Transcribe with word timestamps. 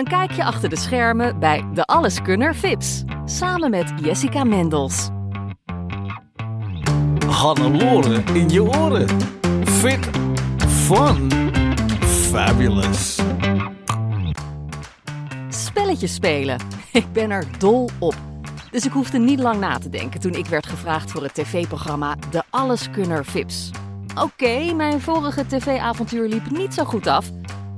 Een 0.00 0.06
kijkje 0.06 0.44
achter 0.44 0.68
de 0.68 0.76
schermen 0.76 1.38
bij 1.38 1.64
De 1.74 1.84
Alleskunner 1.84 2.54
Vips. 2.54 3.04
Samen 3.24 3.70
met 3.70 3.92
Jessica 4.02 4.44
Mendels. 4.44 5.08
Hannelore 7.26 8.22
in 8.32 8.48
je 8.48 8.62
oren. 8.62 9.08
Fit, 9.64 10.10
fun, 10.68 11.30
fabulous. 12.04 13.18
Spelletjes 15.48 16.14
spelen. 16.14 16.60
Ik 16.92 17.12
ben 17.12 17.30
er 17.30 17.44
dol 17.58 17.90
op. 17.98 18.14
Dus 18.70 18.86
ik 18.86 18.92
hoefde 18.92 19.18
niet 19.18 19.40
lang 19.40 19.60
na 19.60 19.78
te 19.78 19.88
denken 19.88 20.20
toen 20.20 20.34
ik 20.34 20.46
werd 20.46 20.66
gevraagd 20.66 21.10
voor 21.10 21.22
het 21.22 21.34
tv-programma 21.34 22.16
De 22.30 22.42
Alleskunner 22.50 23.24
Vips. 23.24 23.70
Oké, 24.14 24.72
mijn 24.72 25.00
vorige 25.00 25.46
tv-avontuur 25.46 26.28
liep 26.28 26.50
niet 26.50 26.74
zo 26.74 26.84
goed 26.84 27.06
af, 27.06 27.30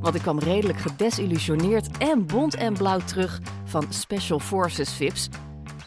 want 0.03 0.15
ik 0.15 0.21
kwam 0.23 0.39
redelijk 0.39 0.79
gedesillusioneerd 0.79 1.99
en 1.99 2.27
bont 2.27 2.55
en 2.55 2.75
blauw 2.75 2.99
terug 2.99 3.41
van 3.65 3.93
Special 3.93 4.39
Forces 4.39 4.93
Vips. 4.93 5.29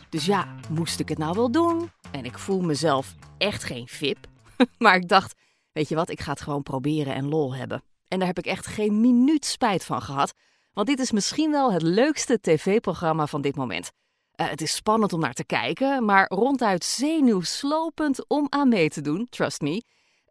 Dus 0.09 0.25
ja, 0.25 0.55
moest 0.69 0.99
ik 0.99 1.09
het 1.09 1.17
nou 1.17 1.35
wel 1.35 1.51
doen? 1.51 1.91
En 2.11 2.25
ik 2.25 2.37
voel 2.37 2.61
mezelf 2.61 3.15
echt 3.37 3.63
geen 3.63 3.87
VIP. 3.87 4.27
Maar 4.77 4.95
ik 4.95 5.07
dacht, 5.07 5.35
weet 5.71 5.89
je 5.89 5.95
wat, 5.95 6.09
ik 6.09 6.21
ga 6.21 6.31
het 6.31 6.41
gewoon 6.41 6.63
proberen 6.63 7.13
en 7.13 7.27
lol 7.27 7.55
hebben. 7.55 7.83
En 8.07 8.17
daar 8.19 8.27
heb 8.27 8.37
ik 8.37 8.45
echt 8.45 8.67
geen 8.67 9.01
minuut 9.01 9.45
spijt 9.45 9.83
van 9.83 10.01
gehad. 10.01 10.33
Want 10.73 10.87
dit 10.87 10.99
is 10.99 11.11
misschien 11.11 11.51
wel 11.51 11.71
het 11.73 11.81
leukste 11.81 12.39
tv-programma 12.41 13.27
van 13.27 13.41
dit 13.41 13.55
moment. 13.55 13.91
Uh, 14.35 14.49
het 14.49 14.61
is 14.61 14.75
spannend 14.75 15.13
om 15.13 15.19
naar 15.19 15.33
te 15.33 15.45
kijken, 15.45 16.05
maar 16.05 16.27
ronduit 16.27 16.83
zenuwslopend 16.83 18.27
om 18.27 18.47
aan 18.49 18.69
mee 18.69 18.89
te 18.89 19.01
doen, 19.01 19.27
trust 19.29 19.61
me. 19.61 19.83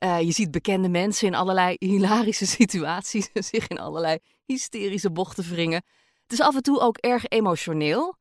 Uh, 0.05 0.20
je 0.20 0.33
ziet 0.33 0.50
bekende 0.50 0.88
mensen 0.88 1.27
in 1.27 1.34
allerlei 1.34 1.77
hilarische 1.91 2.47
situaties 2.47 3.30
zich 3.50 3.69
in 3.69 3.78
allerlei 3.78 4.19
hysterische 4.44 5.10
bochten 5.10 5.44
wringen. 5.44 5.83
Het 6.22 6.33
is 6.33 6.41
af 6.41 6.55
en 6.55 6.62
toe 6.62 6.80
ook 6.80 6.97
erg 6.97 7.24
emotioneel. 7.24 8.16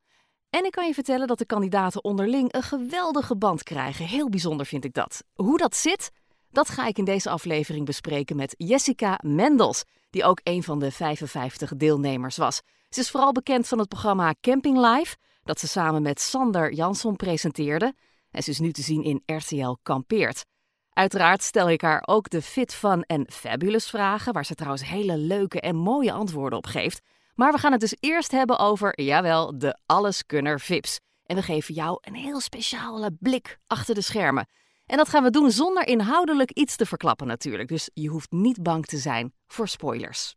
En 0.50 0.64
ik 0.64 0.70
kan 0.70 0.86
je 0.86 0.94
vertellen 0.94 1.26
dat 1.26 1.38
de 1.38 1.46
kandidaten 1.46 2.04
onderling 2.04 2.54
een 2.54 2.62
geweldige 2.62 3.36
band 3.36 3.62
krijgen. 3.62 4.06
Heel 4.06 4.28
bijzonder 4.28 4.66
vind 4.66 4.84
ik 4.84 4.94
dat. 4.94 5.24
Hoe 5.34 5.58
dat 5.58 5.76
zit, 5.76 6.10
dat 6.50 6.68
ga 6.68 6.86
ik 6.86 6.98
in 6.98 7.04
deze 7.04 7.30
aflevering 7.30 7.86
bespreken 7.86 8.36
met 8.36 8.54
Jessica 8.56 9.18
Mendels, 9.22 9.84
die 10.10 10.24
ook 10.24 10.40
een 10.42 10.62
van 10.62 10.78
de 10.78 10.90
55 10.90 11.76
deelnemers 11.76 12.36
was. 12.36 12.60
Ze 12.88 13.00
is 13.00 13.10
vooral 13.10 13.32
bekend 13.32 13.68
van 13.68 13.78
het 13.78 13.88
programma 13.88 14.34
Camping 14.40 14.78
Live, 14.78 15.16
dat 15.42 15.60
ze 15.60 15.68
samen 15.68 16.02
met 16.02 16.20
Sander 16.20 16.72
Jansson 16.72 17.16
presenteerde. 17.16 17.94
En 18.30 18.42
ze 18.42 18.50
is 18.50 18.58
nu 18.58 18.72
te 18.72 18.82
zien 18.82 19.02
in 19.02 19.22
RTL 19.26 19.76
Kampeert. 19.82 20.44
Uiteraard 20.94 21.42
stel 21.42 21.70
ik 21.70 21.80
haar 21.80 22.02
ook 22.06 22.30
de 22.30 22.42
fit, 22.42 22.74
fun 22.74 23.02
en 23.02 23.26
fabulous 23.32 23.90
vragen, 23.90 24.32
waar 24.32 24.44
ze 24.44 24.54
trouwens 24.54 24.84
hele 24.84 25.16
leuke 25.16 25.60
en 25.60 25.76
mooie 25.76 26.12
antwoorden 26.12 26.58
op 26.58 26.66
geeft. 26.66 27.00
Maar 27.34 27.52
we 27.52 27.58
gaan 27.58 27.72
het 27.72 27.80
dus 27.80 27.96
eerst 28.00 28.30
hebben 28.30 28.58
over, 28.58 29.02
jawel, 29.02 29.58
de 29.58 29.78
alleskunner 29.86 30.60
Vips. 30.60 30.98
En 31.26 31.36
we 31.36 31.42
geven 31.42 31.74
jou 31.74 31.98
een 32.00 32.14
heel 32.14 32.40
speciale 32.40 33.16
blik 33.20 33.58
achter 33.66 33.94
de 33.94 34.00
schermen. 34.00 34.48
En 34.86 34.96
dat 34.96 35.08
gaan 35.08 35.22
we 35.22 35.30
doen 35.30 35.50
zonder 35.50 35.86
inhoudelijk 35.86 36.50
iets 36.50 36.76
te 36.76 36.86
verklappen 36.86 37.26
natuurlijk. 37.26 37.68
Dus 37.68 37.90
je 37.94 38.08
hoeft 38.08 38.30
niet 38.30 38.62
bang 38.62 38.86
te 38.86 38.96
zijn 38.96 39.32
voor 39.46 39.68
spoilers. 39.68 40.34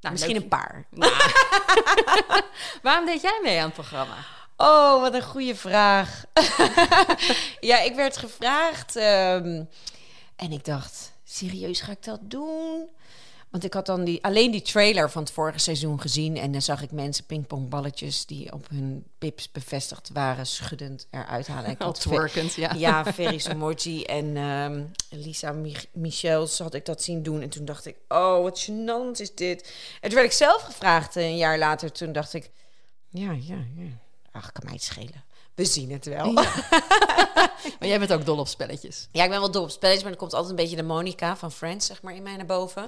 Nou, 0.00 0.12
Misschien 0.12 0.36
een 0.36 0.48
paar. 0.48 0.86
Nou. 0.90 1.12
Waarom 2.82 3.06
deed 3.06 3.20
jij 3.20 3.40
mee 3.42 3.58
aan 3.58 3.64
het 3.64 3.74
programma? 3.74 4.16
Oh, 4.60 5.00
wat 5.00 5.14
een 5.14 5.22
goede 5.22 5.54
vraag. 5.54 6.24
ja, 7.60 7.80
ik 7.80 7.94
werd 7.94 8.16
gevraagd 8.16 8.96
um, 8.96 9.68
en 10.36 10.52
ik 10.52 10.64
dacht, 10.64 11.12
serieus 11.24 11.80
ga 11.80 11.92
ik 11.92 12.04
dat 12.04 12.20
doen? 12.22 12.88
Want 13.50 13.64
ik 13.64 13.74
had 13.74 13.86
dan 13.86 14.04
die, 14.04 14.24
alleen 14.24 14.50
die 14.50 14.62
trailer 14.62 15.10
van 15.10 15.22
het 15.22 15.32
vorige 15.32 15.58
seizoen 15.58 16.00
gezien. 16.00 16.36
En 16.36 16.52
dan 16.52 16.62
zag 16.62 16.82
ik 16.82 16.90
mensen 16.90 17.24
pingpongballetjes 17.24 18.26
die 18.26 18.52
op 18.52 18.68
hun 18.68 19.04
pips 19.18 19.50
bevestigd 19.52 20.10
waren, 20.12 20.46
schuddend 20.46 21.06
eruit 21.10 21.46
halen. 21.46 21.70
Ik 21.70 21.82
had 21.82 22.00
twerkend, 22.00 22.54
ja. 22.54 22.72
Ja, 22.74 23.04
Ferry 23.12 24.02
en 24.02 24.36
um, 24.36 24.90
Lisa 25.10 25.52
Mich 25.52 25.86
Michels 25.92 26.58
had 26.58 26.74
ik 26.74 26.84
dat 26.84 27.02
zien 27.02 27.22
doen. 27.22 27.42
En 27.42 27.48
toen 27.48 27.64
dacht 27.64 27.86
ik, 27.86 27.96
oh, 28.08 28.42
wat 28.42 28.70
gênant 28.70 29.20
is 29.20 29.34
dit. 29.34 29.72
En 30.00 30.08
toen 30.08 30.18
werd 30.18 30.30
ik 30.30 30.36
zelf 30.36 30.62
gevraagd 30.62 31.16
een 31.16 31.36
jaar 31.36 31.58
later. 31.58 31.92
Toen 31.92 32.12
dacht 32.12 32.34
ik, 32.34 32.50
ja, 33.08 33.32
ja, 33.32 33.64
ja. 33.76 34.06
Ach, 34.32 34.52
kan 34.52 34.64
mij 34.64 34.74
het 34.74 34.82
schelen. 34.82 35.24
We 35.54 35.64
zien 35.64 35.92
het 35.92 36.04
wel. 36.04 36.32
maar 37.78 37.88
jij 37.88 37.98
bent 37.98 38.12
ook 38.12 38.24
dol 38.24 38.38
op 38.38 38.48
spelletjes. 38.48 39.08
Ja, 39.12 39.24
ik 39.24 39.30
ben 39.30 39.40
wel 39.40 39.50
dol 39.50 39.62
op 39.62 39.70
spelletjes, 39.70 40.02
maar 40.02 40.12
er 40.12 40.18
komt 40.18 40.32
altijd 40.32 40.50
een 40.50 40.56
beetje 40.56 40.76
de 40.76 40.82
Monica 40.82 41.36
van 41.36 41.52
Friends, 41.52 41.86
zeg 41.86 42.02
maar, 42.02 42.14
in 42.14 42.22
mij 42.22 42.36
naar 42.36 42.46
boven. 42.46 42.84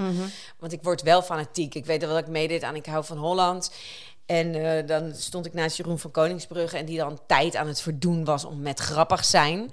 Want 0.59 0.73
ik 0.73 0.83
word 0.83 1.03
wel 1.03 1.23
fanatiek. 1.23 1.75
Ik 1.75 1.87
weet 1.87 2.01
wel 2.01 2.11
dat 2.11 2.19
ik 2.19 2.29
meedeed 2.29 2.63
aan 2.63 2.75
Ik 2.75 2.87
hou 2.87 3.05
van 3.05 3.17
Holland. 3.17 3.71
En 4.27 4.55
uh, 4.55 4.87
dan 4.87 5.15
stond 5.15 5.47
ik 5.47 5.53
naast 5.53 5.77
Jeroen 5.77 5.99
van 5.99 6.11
Koningsbrugge 6.11 6.77
en 6.77 6.85
die 6.85 6.99
dan 6.99 7.21
tijd 7.27 7.57
aan 7.57 7.67
het 7.67 7.81
verdoen 7.81 8.25
was 8.25 8.45
om 8.45 8.61
met 8.61 8.81
grappig 8.81 9.25
zijn. 9.25 9.71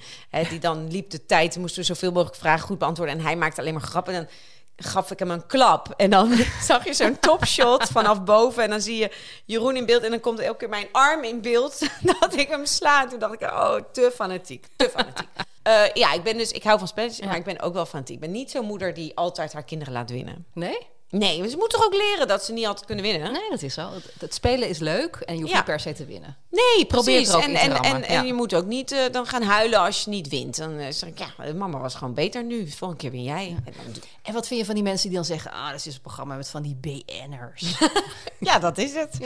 Die 0.50 0.60
dan 0.60 0.92
liep 0.92 1.10
de 1.10 1.26
tijd, 1.26 1.58
moesten 1.58 1.80
we 1.80 1.88
zoveel 1.88 2.12
mogelijk 2.12 2.38
vragen 2.38 2.68
goed 2.68 2.78
beantwoorden. 2.78 3.18
En 3.18 3.24
hij 3.24 3.36
maakte 3.36 3.62
alleen 3.62 3.74
maar 3.74 3.82
grappen. 3.82 4.14
En 4.14 4.20
dan 4.20 4.30
gaf 4.78 5.12
ik 5.12 5.20
hem 5.20 5.32
een 5.32 5.46
klap. 5.46 5.94
En 5.98 6.10
dan 6.10 6.34
zag 6.62 6.86
je 6.86 6.94
zo'n 6.94 7.20
topshot 7.20 7.84
vanaf 7.84 8.24
boven. 8.24 8.64
En 8.64 8.70
dan 8.70 8.82
zie 8.82 8.98
je 8.98 9.12
Jeroen 9.46 9.76
in 9.76 9.86
beeld. 9.86 10.04
En 10.04 10.10
dan 10.10 10.20
komt 10.20 10.40
elke 10.40 10.58
keer 10.58 10.70
mijn 10.70 10.88
arm 10.92 11.24
in 11.24 11.42
beeld. 11.42 11.80
dat 12.20 12.36
ik 12.36 12.48
hem 12.48 12.66
sla. 12.66 13.08
Toen 13.08 13.20
dacht 13.20 13.34
ik, 13.34 13.42
oh, 13.42 13.76
te 13.92 14.12
fanatiek. 14.16 14.66
Te 14.76 14.90
fanatiek. 14.90 15.28
uh, 15.68 15.94
ja, 16.04 16.14
ik 16.14 16.24
ben 16.24 16.38
dus, 16.38 16.52
ik 16.52 16.64
hou 16.64 16.80
van 16.80 16.88
spelletjes. 16.88 17.26
Maar 17.26 17.36
ik 17.36 17.44
ben 17.44 17.60
ook 17.60 17.74
wel 17.74 17.86
fanatiek. 17.86 18.16
Ik 18.16 18.22
ben 18.22 18.32
niet 18.32 18.52
zo'n 18.52 18.66
moeder 18.66 18.94
die 18.94 19.16
altijd 19.16 19.54
haar 19.54 19.64
kinderen 19.64 19.94
laat 19.94 20.10
winnen. 20.10 20.46
Nee? 20.54 20.88
Nee, 21.10 21.50
ze 21.50 21.58
moeten 21.58 21.78
toch 21.80 21.86
ook 21.86 21.94
leren 21.96 22.28
dat 22.28 22.44
ze 22.44 22.54
niet 22.54 22.66
altijd 22.66 22.86
kunnen 22.86 23.06
winnen? 23.06 23.32
Nee, 23.32 23.50
dat 23.50 23.62
is 23.62 23.74
zo. 23.74 23.90
Het, 24.20 24.34
spelen 24.34 24.70
is 24.70 24.80
leuk 24.80 25.16
en 25.16 25.34
je 25.34 25.40
hoeft 25.40 25.52
Ja. 25.52 25.58
niet 25.58 25.66
per 25.68 25.80
se 25.80 25.94
te 25.94 26.06
winnen. 26.06 26.38
Nee, 26.50 26.86
Probeer 26.86 27.28
er 27.30 27.36
ook 27.36 27.42
en, 27.42 27.54
te 27.54 27.60
en, 27.60 27.72
en, 27.82 28.00
ja. 28.00 28.06
en 28.06 28.26
je 28.26 28.34
moet 28.34 28.54
ook 28.54 28.66
niet 28.66 28.92
eh, 28.92 29.00
dan 29.12 29.26
gaan 29.26 29.42
huilen 29.42 29.80
als 29.80 30.04
je 30.04 30.10
niet 30.10 30.28
wint. 30.30 30.58
Dan 30.58 30.78
eh, 30.78 30.86
zeg 30.92 31.10
ik, 31.10 31.20
ja, 31.20 31.54
mama 31.54 31.80
was 31.80 31.96
gewoon 31.96 32.14
beter 32.14 32.44
nu. 32.44 32.70
Volgende 32.72 33.02
keer 33.04 33.12
win 33.12 33.24
jij. 33.24 33.56
En 33.66 33.74
dan 33.84 33.94
doe- 33.94 34.04
En 34.24 34.34
wat 34.34 34.48
vind 34.48 34.60
je 34.60 34.66
van 34.66 34.76
die 34.76 34.84
mensen 34.84 35.08
die 35.08 35.18
dan 35.18 35.26
zeggen... 35.26 35.52
ah, 35.52 35.72
dat 35.72 35.86
is 35.86 35.94
een 35.96 36.02
programma 36.02 36.36
met 36.36 36.50
van 36.50 36.62
die 36.62 36.76
BN'ers. 36.82 37.64
Ja, 38.40 38.60
dat 38.60 38.78
is 38.78 38.94
het. 38.94 39.18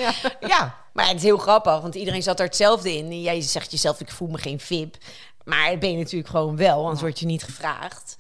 Ja. 0.48 0.76
maar 0.94 1.08
het 1.08 1.16
is 1.18 1.24
heel 1.24 1.38
grappig, 1.38 1.82
want 1.82 1.96
iedereen 1.96 2.24
zat 2.24 2.40
er 2.40 2.46
hetzelfde 2.46 2.98
in. 2.98 3.22
Jij 3.22 3.42
zegt 3.42 3.72
jezelf, 3.72 4.00
ik 4.00 4.12
voel 4.12 4.28
me 4.28 4.38
geen 4.38 4.60
VIP. 4.60 4.96
Maar 5.44 5.70
dat 5.70 5.80
ben 5.80 5.92
je 5.92 5.98
natuurlijk 5.98 6.30
gewoon 6.30 6.56
wel, 6.58 6.82
anders 6.84 7.02
word 7.02 7.20
je 7.20 7.26
niet 7.26 7.44
gevraagd. 7.44 8.16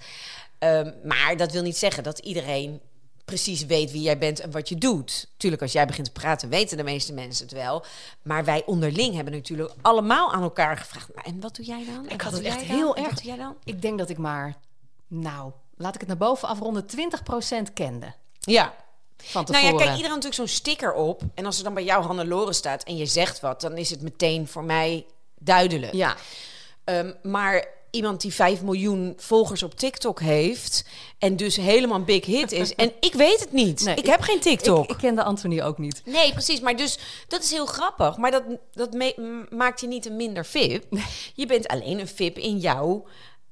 Ehm, 0.59 0.91
maar 1.03 1.37
dat 1.37 1.51
wil 1.51 1.61
niet 1.61 1.77
zeggen 1.77 2.03
dat 2.03 2.19
iedereen 2.19 2.81
precies 3.25 3.65
weet 3.65 3.91
wie 3.91 4.01
jij 4.01 4.17
bent 4.17 4.39
en 4.39 4.51
wat 4.51 4.69
je 4.69 4.75
doet. 4.75 5.27
Tuurlijk, 5.37 5.61
als 5.61 5.71
jij 5.71 5.85
begint 5.85 6.05
te 6.05 6.19
praten, 6.19 6.49
weten 6.49 6.77
de 6.77 6.83
meeste 6.83 7.13
mensen 7.13 7.45
het 7.45 7.53
wel. 7.55 7.85
Maar 8.21 8.45
wij 8.45 8.63
onderling 8.65 9.15
hebben 9.15 9.33
natuurlijk 9.33 9.73
allemaal 9.81 10.33
aan 10.33 10.41
elkaar 10.41 10.77
gevraagd. 10.77 11.15
"Maar 11.15 11.23
En 11.25 11.39
wat 11.39 11.55
doe 11.55 11.65
jij 11.65 11.85
dan? 11.85 12.05
En 12.07 12.13
Ik 12.13 12.21
had 12.21 12.31
het 12.33 12.41
echt 12.43 12.67
dan? 12.67 12.77
heel 12.77 12.95
erg. 12.95 13.05
Wat 13.09 13.15
doe 13.17 13.25
jij 13.25 13.37
dan? 13.37 13.55
Ik 13.63 13.81
denk 13.81 13.97
dat 13.99 14.09
ik 14.09 14.17
maar, 14.17 14.55
nou, 15.07 15.51
laat 15.77 15.93
ik 15.93 15.99
het 15.99 16.09
naar 16.09 16.17
boven 16.17 16.47
afronden... 16.47 16.85
20% 16.85 17.73
kende 17.73 18.13
Ja. 18.39 18.73
van 19.17 19.43
Nou 19.43 19.45
tevoren. 19.45 19.63
ja, 19.71 19.77
kijk, 19.77 19.89
iedereen 19.89 20.01
natuurlijk 20.15 20.33
zo'n 20.33 20.47
sticker 20.47 20.93
op. 20.93 21.21
En 21.35 21.45
als 21.45 21.57
er 21.57 21.63
dan 21.63 21.73
bij 21.73 21.83
jou 21.83 22.03
Hannelore 22.05 22.53
staat 22.53 22.83
en 22.83 22.97
je 22.97 23.05
zegt 23.05 23.39
wat, 23.39 23.61
dan 23.61 23.77
is 23.77 23.89
het 23.89 24.01
meteen 24.01 24.47
voor 24.47 24.63
mij 24.63 25.05
duidelijk. 25.39 25.93
Ja, 25.93 26.15
Ehm, 26.83 27.13
maar 27.23 27.67
iemand 27.91 28.21
die 28.21 28.33
5 28.33 28.61
miljoen 28.61 29.13
volgers 29.17 29.63
op 29.63 29.73
TikTok 29.75 30.19
heeft 30.19 30.85
en 31.17 31.35
dus 31.35 31.55
helemaal 31.55 31.97
een 31.97 32.05
big 32.05 32.25
hit 32.25 32.51
is. 32.51 32.75
en 32.75 32.91
ik 32.99 33.13
weet 33.13 33.39
het 33.39 33.51
niet. 33.51 33.81
Nee, 33.83 33.95
ik, 33.95 33.99
ik- 34.03 34.09
heb 34.09 34.21
geen 34.21 34.39
TikTok. 34.39 34.83
Ik, 34.83 34.89
ik 34.91 34.97
kende 34.97 35.23
Anthony 35.23 35.61
ook 35.61 35.77
niet. 35.77 36.01
Nee, 36.05 36.31
precies. 36.31 36.59
Maar 36.59 36.75
dus 36.77 36.97
dat 37.27 37.43
is 37.43 37.51
heel 37.51 37.65
grappig. 37.65 38.17
Maar 38.17 38.31
dat, 38.31 38.43
dat 38.71 38.93
maakt 39.49 39.81
je 39.81 39.87
niet 39.87 40.05
een 40.05 40.15
minder 40.15 40.45
VIP. 40.45 40.85
Je 41.35 41.45
bent 41.45 41.67
alleen 41.67 41.99
een 41.99 42.07
VIP 42.07 42.37
in 42.37 42.57
jouw 42.57 43.05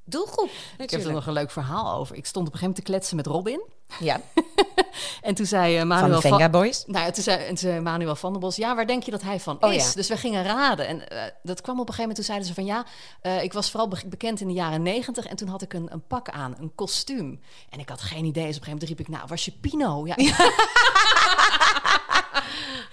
doelgroep. 0.04 0.46
Ik 0.50 0.52
heb 0.52 0.78
er 0.78 0.78
Natuurlijk. 0.86 1.14
nog 1.14 1.26
een 1.28 1.34
leuk 1.34 1.52
verhaal 1.52 1.98
over. 2.00 2.16
Ik 2.16 2.26
stond 2.26 2.48
op 2.48 2.54
een 2.54 2.60
gegeven 2.60 2.68
moment 2.68 2.86
te 2.86 2.92
kletsen 2.92 3.16
met 3.16 3.26
Robin. 3.28 3.62
Ja, 4.00 4.22
En 5.22 5.36
toen 5.36 5.46
zei 5.46 5.74
eh, 5.74 5.80
van 5.80 5.88
Manuel 5.88 6.22
de 6.22 6.28
Venga 6.28 6.50
Boys. 6.50 6.84
Nou, 6.88 7.06
ja, 7.06 7.12
toen 7.12 7.24
zei, 7.24 7.38
en 7.40 7.48
toen 7.48 7.58
zei 7.58 7.80
Manuel 7.80 8.16
van 8.16 8.32
der 8.32 8.42
Bos, 8.42 8.56
ja, 8.56 8.76
waar 8.76 8.88
denk 8.88 9.04
je 9.04 9.12
dat 9.12 9.22
hij 9.22 9.40
van 9.40 9.58
Oh, 9.60 9.74
is? 9.74 9.86
ja. 9.88 9.92
Dus 9.94 10.08
we 10.08 10.18
gingen 10.18 10.44
raden. 10.44 10.88
En 10.88 11.10
eh, 11.10 11.24
dat 11.44 11.62
kwam 11.62 11.80
op 11.80 11.88
een 11.88 11.94
gegeven 11.94 12.00
moment, 12.02 12.16
toen 12.16 12.26
zeiden 12.26 12.48
ze 12.48 12.54
van 12.54 12.66
ja, 12.66 12.86
eh, 13.22 13.44
ik 13.44 13.54
was 13.54 13.70
vooral 13.72 13.88
be- 13.88 14.02
bekend 14.06 14.42
in 14.42 14.48
de 14.48 14.54
jaren 14.54 14.82
negentig 14.82 15.26
en 15.26 15.36
toen 15.36 15.48
had 15.48 15.62
ik 15.62 15.74
een, 15.74 15.88
een 15.92 16.08
pak 16.08 16.30
aan, 16.30 16.56
een 16.60 16.72
kostuum. 16.76 17.42
En 17.70 17.80
ik 17.80 17.90
had 17.90 18.02
geen 18.02 18.26
idee. 18.26 18.46
Dus 18.48 18.56
op 18.58 18.62
een 18.62 18.68
gegeven 18.68 18.72
moment 18.72 18.90
riep 18.90 19.00
ik, 19.00 19.08
nou, 19.08 19.24
was 19.28 19.46
je 19.46 19.52
Pino? 19.62 20.08
Ja, 20.08 20.16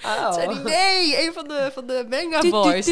Oh. 0.05 0.33
zei 0.33 0.49
die, 0.49 0.59
nee, 0.59 1.27
een 1.27 1.33
van 1.33 1.49
de, 1.49 1.71
van 1.75 1.87
de 1.87 2.07
Manga 2.11 2.49
Boys. 2.51 2.87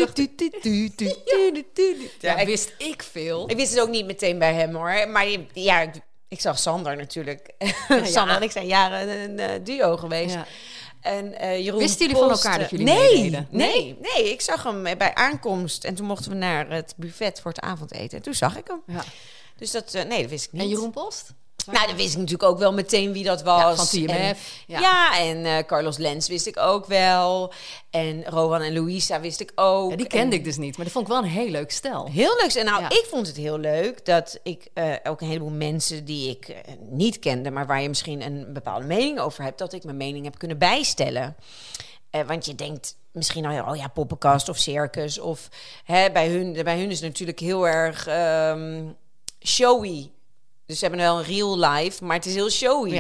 Ja, 2.21 2.45
wist 2.45 2.75
ik 2.79 3.03
veel. 3.13 3.51
ik 3.51 3.57
wist 3.57 3.71
het 3.73 3.81
ook 3.81 3.89
niet 3.89 4.07
meteen 4.07 4.39
bij 4.39 4.55
hem 4.55 4.75
hoor. 4.75 5.09
Maar 5.09 5.27
ja, 5.53 5.87
ik, 6.35 6.41
zag 6.41 6.59
Sander 6.59 6.97
natuurlijk. 6.97 7.51
Sander 8.15 8.37
en 8.37 8.43
ik 8.43 8.51
zijn 8.51 8.67
jaren 8.67 9.09
een 9.09 9.39
eh, 9.39 9.65
duo 9.65 9.97
geweest. 9.97 10.35
Ja. 10.35 10.47
En, 11.01 11.39
eh, 11.39 11.65
Jeroen 11.65 11.79
Wisten 11.79 12.07
jullie 12.07 12.23
van 12.23 12.31
elkaar 12.31 12.59
dat 12.59 12.71
jullie 12.71 12.87
nee, 12.87 13.13
meededen? 13.13 13.49
Nee, 13.51 13.99
nee, 14.01 14.33
ik 14.33 14.41
zag 14.41 14.63
hem 14.63 14.83
bij 14.83 15.15
aankomst. 15.15 15.85
En 15.85 15.95
toen 15.95 16.07
mochten 16.07 16.31
we 16.31 16.37
naar 16.37 16.71
het 16.71 16.95
buffet 16.97 17.41
voor 17.41 17.51
het 17.51 17.61
avondeten. 17.61 18.19
En 18.19 18.23
toen 18.25 18.35
zag 18.35 18.57
ik 18.57 18.67
hem. 18.67 18.83
Ja. 18.87 19.05
Dus 19.57 19.71
dat, 19.71 19.95
eh, 19.95 20.05
nee, 20.05 20.21
dat 20.21 20.31
wist 20.31 20.45
ik 20.45 20.53
niet. 20.53 20.63
En 20.63 20.69
Jeroen 20.69 20.91
Post? 20.91 21.33
Nou, 21.73 21.87
dan 21.87 21.97
wist 21.97 22.13
ik 22.13 22.19
natuurlijk 22.19 22.51
ook 22.51 22.59
wel 22.59 22.73
meteen 22.73 23.13
wie 23.13 23.25
dat 23.25 23.43
was. 23.43 23.93
Ja, 23.93 24.05
van 24.07 24.17
En, 24.17 24.37
ja. 24.67 24.81
ja. 24.81 25.19
en 25.19 25.45
eh, 25.45 25.59
Carlos 25.67 25.97
Lens 25.97 26.29
wist 26.29 26.47
ik 26.47 26.57
ook 26.57 26.87
wel. 26.87 27.53
En 27.91 28.25
Rowan 28.25 28.61
en 28.61 28.73
Louisa 28.73 29.21
wist 29.21 29.41
ik 29.41 29.53
ook. 29.55 29.91
Ja, 29.91 29.97
die 29.97 30.07
kende 30.07 30.33
En- 30.35 30.39
ik 30.39 30.45
dus 30.45 30.57
niet, 30.57 30.77
maar 30.77 30.85
dat 30.85 30.95
vond 30.95 31.07
ik 31.07 31.13
wel 31.13 31.23
een 31.23 31.29
heel 31.29 31.51
leuk 31.51 31.71
stel. 31.71 32.09
Heel 32.11 32.37
leuk. 32.41 32.53
En 32.55 32.65
nou, 32.65 32.85
ik 32.85 33.07
vond 33.09 33.27
het 33.27 33.37
heel 33.37 33.59
leuk 33.59 34.05
dat 34.05 34.39
ik 34.43 34.67
eh, 34.75 34.93
ook 35.03 35.21
een 35.21 35.27
heleboel 35.29 35.51
mensen 35.51 36.05
die 36.05 36.31
ik 36.31 36.49
eh, 36.49 36.73
niet 36.91 37.19
kende, 37.19 37.51
maar 37.51 37.67
waar 37.67 37.83
je 37.83 37.89
misschien 37.89 38.23
een 38.23 38.53
bepaalde 38.53 38.87
mening 38.87 39.19
over 39.19 39.43
hebt, 39.45 39.59
dat 39.59 39.73
ik 39.73 39.85
mijn 39.85 39.97
mening 39.97 40.25
heb 40.25 40.39
kunnen 40.39 40.59
bijstellen. 40.59 41.37
Want 42.27 42.47
je 42.47 42.55
denkt 42.55 42.97
misschien 43.13 43.47
al, 43.47 43.71
oh 43.71 43.77
ja, 43.77 43.89
poppenkast 43.89 44.49
of 44.49 44.59
circus. 44.59 45.19
Of 45.19 45.49
hè, 45.85 46.11
bij, 46.11 46.29
hun, 46.29 46.53
bij 46.65 46.79
hun 46.79 46.91
is 46.91 47.01
het 47.01 47.09
natuurlijk 47.09 47.41
heel 47.41 47.69
erg 47.69 48.07
ehm, 48.07 48.85
showy. 49.47 50.11
Dus 50.67 50.79
ze 50.79 50.85
hebben 50.85 51.05
wel 51.05 51.19
een 51.19 51.25
real 51.25 51.59
life, 51.59 52.05
maar 52.05 52.17
het 52.17 52.27
is 52.27 52.35
heel 52.35 52.51
showy. 52.51 52.91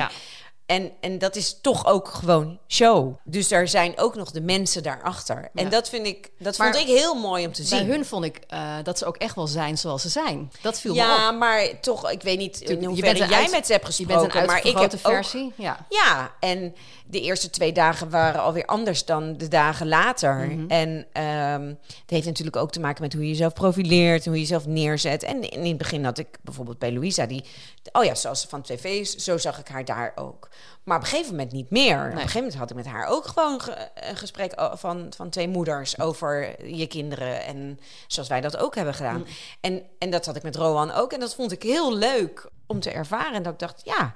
En, 0.66 0.92
en 1.00 1.18
dat 1.18 1.36
is 1.36 1.58
toch 1.60 1.86
ook 1.86 2.08
gewoon 2.08 2.58
show. 2.68 3.14
Dus 3.24 3.50
er 3.50 3.68
zijn 3.68 3.98
ook 3.98 4.14
nog 4.14 4.30
de 4.30 4.40
mensen 4.40 4.82
daarachter. 4.82 5.50
En 5.54 5.64
Ja. 5.64 5.70
dat 5.70 5.88
vind 5.88 6.06
ik, 6.06 6.30
dat 6.38 6.58
Maar 6.58 6.72
vond 6.74 6.88
ik 6.88 6.94
heel 6.96 7.14
mooi 7.14 7.46
om 7.46 7.52
te 7.52 7.62
zien. 7.62 7.86
Bij 7.86 7.94
hun 7.94 8.04
vond 8.04 8.24
ik 8.24 8.40
eh, 8.48 8.74
dat 8.82 8.98
ze 8.98 9.04
ook 9.04 9.16
echt 9.16 9.34
wel 9.34 9.46
zijn 9.46 9.78
zoals 9.78 10.02
ze 10.02 10.08
zijn. 10.08 10.50
Dat 10.62 10.80
viel 10.80 10.94
me 10.94 11.00
Ja, 11.00 11.28
op. 11.30 11.38
maar 11.38 11.80
toch, 11.80 12.10
ik 12.10 12.22
weet 12.22 12.38
niet 12.38 12.60
in 12.60 12.80
Je 12.80 12.86
hoeverre 12.86 13.18
jij 13.28 13.42
uit- 13.42 13.50
met 13.50 13.66
ze 13.66 13.72
hebt 13.72 13.84
Je 13.86 13.92
gesproken. 13.92 14.22
bent 14.22 14.34
een 14.34 14.46
maar 14.46 14.56
ik 14.58 14.64
heb 14.64 14.76
uitvergrote 14.76 15.16
ook, 15.16 15.22
versie. 15.24 15.52
Ja. 15.56 15.86
Ja, 15.88 16.32
en 16.40 16.74
de 17.06 17.20
eerste 17.20 17.50
twee 17.50 17.72
dagen 17.72 18.10
waren 18.10 18.40
alweer 18.42 18.64
anders 18.66 19.04
dan 19.04 19.36
de 19.36 19.48
dagen 19.48 19.88
later. 19.88 20.34
Mhm. 20.48 20.70
En 20.70 21.06
ehm 21.12 21.66
het 22.00 22.10
heeft 22.10 22.26
natuurlijk 22.26 22.56
ook 22.56 22.70
te 22.70 22.80
maken 22.80 23.02
met 23.02 23.12
hoe 23.12 23.22
je 23.22 23.28
jezelf 23.28 23.52
profileert, 23.52 24.24
hoe 24.24 24.34
je 24.34 24.40
jezelf 24.40 24.66
neerzet. 24.66 25.22
En 25.22 25.50
in 25.50 25.64
het 25.66 25.78
begin 25.78 26.04
had 26.04 26.18
ik 26.18 26.28
bijvoorbeeld 26.42 26.78
bij 26.78 26.92
Louisa 26.92 27.26
die, 27.26 27.44
oh 27.92 28.04
ja, 28.04 28.14
zoals 28.14 28.40
ze 28.40 28.48
van 28.48 28.62
tv 28.62 28.84
is, 28.84 29.14
zo 29.16 29.38
zag 29.38 29.58
ik 29.58 29.68
haar 29.68 29.84
daar 29.84 30.12
ook. 30.14 30.48
Maar 30.84 30.96
op 30.96 31.02
een 31.02 31.08
gegeven 31.08 31.30
moment 31.30 31.52
niet 31.52 31.70
meer. 31.70 31.98
Op 31.98 32.04
een 32.12 32.16
gegeven 32.18 32.40
moment 32.40 32.58
had 32.58 32.70
ik 32.70 32.76
met 32.76 32.86
haar 32.86 33.06
ook 33.06 33.26
gewoon 33.26 33.60
ge- 33.60 33.88
een 33.94 34.16
gesprek 34.16 34.52
o- 34.60 34.76
van, 34.76 35.12
van 35.16 35.30
twee 35.30 35.48
moeders 35.48 35.98
over 35.98 36.64
je 36.74 36.86
kinderen. 36.86 37.44
En 37.44 37.80
zoals 38.06 38.28
wij 38.28 38.40
dat 38.40 38.56
ook 38.56 38.74
hebben 38.74 38.94
gedaan. 38.94 39.26
En, 39.60 39.82
en 39.98 40.10
dat 40.10 40.26
had 40.26 40.36
ik 40.36 40.42
met 40.42 40.56
Rowan 40.56 40.90
ook. 40.90 41.12
En 41.12 41.20
dat 41.20 41.34
vond 41.34 41.52
ik 41.52 41.62
heel 41.62 41.94
leuk 41.96 42.46
om 42.66 42.80
te 42.80 42.90
ervaren. 42.90 43.34
En 43.34 43.42
dat 43.42 43.52
ik 43.52 43.58
dacht, 43.58 43.80
ja, 43.84 44.14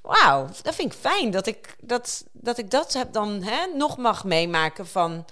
wauw, 0.00 0.46
dat 0.62 0.74
vind 0.74 0.92
ik 0.92 0.98
fijn 0.98 1.30
dat 1.30 1.46
ik 1.46 1.76
dat, 1.80 2.24
dat, 2.32 2.58
ik 2.58 2.70
dat 2.70 2.92
heb 2.92 3.12
dan 3.12 3.42
hè, 3.42 3.66
nog 3.76 3.96
mag 3.96 4.24
meemaken 4.24 4.86
van... 4.86 5.24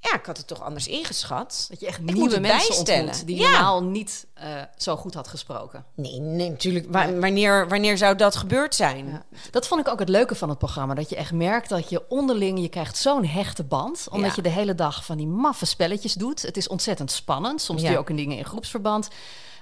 Ja, 0.00 0.14
ik 0.14 0.26
had 0.26 0.36
het 0.36 0.46
toch 0.46 0.62
anders 0.62 0.86
ingeschat. 0.86 1.66
Dat 1.70 1.80
je 1.80 1.86
echt 1.86 2.00
nieuwe 2.00 2.40
mensen 2.40 2.76
ontmoet 2.78 3.26
die 3.26 3.36
je 3.36 3.42
Ja. 3.42 3.50
normaal 3.50 3.82
niet 3.82 4.26
eh, 4.34 4.46
zo 4.76 4.96
goed 4.96 5.14
had 5.14 5.28
gesproken. 5.28 5.84
Nee, 5.94 6.20
nee 6.20 6.50
natuurlijk. 6.50 6.86
Wa- 6.90 7.12
wanneer, 7.14 7.68
wanneer 7.68 7.98
zou 7.98 8.16
dat 8.16 8.36
gebeurd 8.36 8.74
zijn? 8.74 9.06
Ja. 9.08 9.22
Dat 9.50 9.66
vond 9.66 9.80
ik 9.80 9.88
ook 9.88 9.98
het 9.98 10.08
leuke 10.08 10.34
van 10.34 10.48
het 10.48 10.58
programma. 10.58 10.94
Dat 10.94 11.08
je 11.10 11.16
echt 11.16 11.32
merkt 11.32 11.68
dat 11.68 11.88
je 11.90 12.08
onderling, 12.08 12.60
je 12.60 12.68
krijgt 12.68 12.96
zo'n 12.96 13.24
hechte 13.26 13.64
band. 13.64 14.06
Omdat 14.10 14.28
Ja. 14.30 14.36
je 14.36 14.42
de 14.42 14.48
hele 14.48 14.74
dag 14.74 15.04
van 15.04 15.16
die 15.16 15.26
maffe 15.26 15.66
spelletjes 15.66 16.14
doet. 16.14 16.42
Het 16.42 16.56
is 16.56 16.68
ontzettend 16.68 17.10
spannend. 17.10 17.60
Soms 17.62 17.82
doe 17.82 17.90
je 17.90 17.98
ook 17.98 18.10
in 18.10 18.16
dingen 18.16 18.36
in 18.36 18.44
groepsverband. 18.44 19.08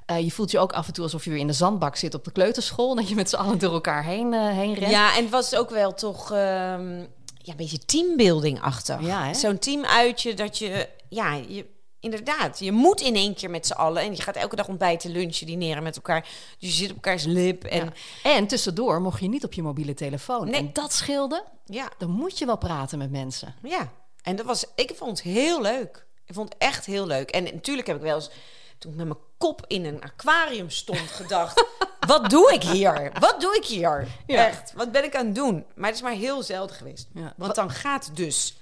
Eh, 0.06 0.20
je 0.20 0.30
voelt 0.30 0.50
je 0.50 0.58
ook 0.58 0.72
af 0.72 0.86
en 0.86 0.92
toe 0.92 1.04
alsof 1.04 1.24
je 1.24 1.30
weer 1.30 1.38
in 1.38 1.46
de 1.46 1.52
zandbak 1.52 1.96
zit 1.96 2.14
op 2.14 2.24
de 2.24 2.30
kleuterschool. 2.32 2.94
Dat 2.94 3.08
je 3.08 3.14
met 3.14 3.28
z'n 3.30 3.36
allen 3.36 3.58
door 3.58 3.72
elkaar 3.72 4.04
heen, 4.04 4.34
eh, 4.34 4.48
heen 4.48 4.74
rent. 4.74 4.90
Ja, 4.90 5.16
en 5.16 5.22
het 5.22 5.30
was 5.30 5.54
ook 5.54 5.70
wel 5.70 5.94
toch 5.94 6.32
ehm, 6.32 7.04
ja, 7.46 7.52
een 7.52 7.56
beetje 7.58 7.78
teambuilding-achtig. 7.78 9.00
Ja, 9.00 9.25
hè? 9.26 9.34
Zo'n 9.34 9.58
teamuitje 9.58 10.34
dat 10.34 10.58
je, 10.58 10.88
ja, 11.08 11.34
je, 11.34 11.66
inderdaad, 12.00 12.58
je 12.58 12.72
moet 12.72 13.00
in 13.00 13.14
één 13.14 13.34
keer 13.34 13.50
met 13.50 13.66
z'n 13.66 13.72
allen. 13.72 14.02
En 14.02 14.14
je 14.16 14.22
gaat 14.22 14.37
elke 14.37 14.56
dag 14.56 14.69
ontbijten, 14.69 15.10
lunchen, 15.10 15.46
dineren 15.46 15.82
met 15.82 15.96
elkaar. 15.96 16.20
Dus 16.58 16.69
je 16.69 16.75
zit 16.76 16.88
op 16.90 16.94
elkaars 16.94 17.25
lip. 17.25 17.64
En 17.64 17.84
Ja. 17.84 17.93
En 18.37 18.46
tussendoor 18.46 19.00
mocht 19.00 19.20
je 19.20 19.28
niet 19.28 19.44
op 19.44 19.52
je 19.52 19.62
mobiele 19.62 19.94
telefoon. 19.94 20.44
Nee. 20.50 20.60
En 20.60 20.70
dat 20.72 20.93
scheelde. 20.93 21.44
ja, 21.64 21.88
Dan 21.98 22.10
moet 22.10 22.38
je 22.38 22.46
wel 22.46 22.58
praten 22.58 22.98
met 22.98 23.10
mensen. 23.10 23.54
ja. 23.62 23.92
En 24.22 24.37
dat 24.37 24.46
was, 24.46 24.64
ik 24.75 24.92
vond 24.94 25.10
het 25.10 25.22
heel 25.34 25.62
leuk. 25.62 26.06
Ik 26.25 26.34
vond 26.34 26.52
het 26.52 26.62
echt 26.62 26.87
heel 26.87 27.06
leuk. 27.06 27.31
En 27.31 27.44
natuurlijk 27.44 27.87
heb 27.87 27.96
ik 27.96 28.02
wel 28.02 28.14
eens, 28.14 28.31
toen 28.78 28.90
ik 28.90 28.96
met 28.96 29.06
mijn 29.06 29.19
kop 29.38 29.64
in 29.66 29.84
een 29.84 30.02
aquarium 30.02 30.70
stond, 30.70 30.99
gedacht... 31.10 31.64
wat 32.06 32.30
doe 32.30 32.52
ik 32.52 32.62
hier? 32.62 33.12
Wat 33.18 33.40
doe 33.40 33.56
ik 33.56 33.64
hier? 33.64 34.08
Ja. 34.26 34.46
Echt, 34.46 34.72
wat 34.72 34.92
ben 34.92 35.04
ik 35.04 35.16
aan 35.16 35.26
het 35.26 35.34
doen? 35.34 35.64
Maar 35.74 35.86
het 35.86 35.96
is 35.96 36.02
maar 36.02 36.12
heel 36.12 36.42
zelden 36.42 36.76
geweest. 36.76 37.08
Ja. 37.14 37.34
Want 37.36 37.54
dan 37.54 37.70
gaat 37.70 38.10
dus 38.14 38.56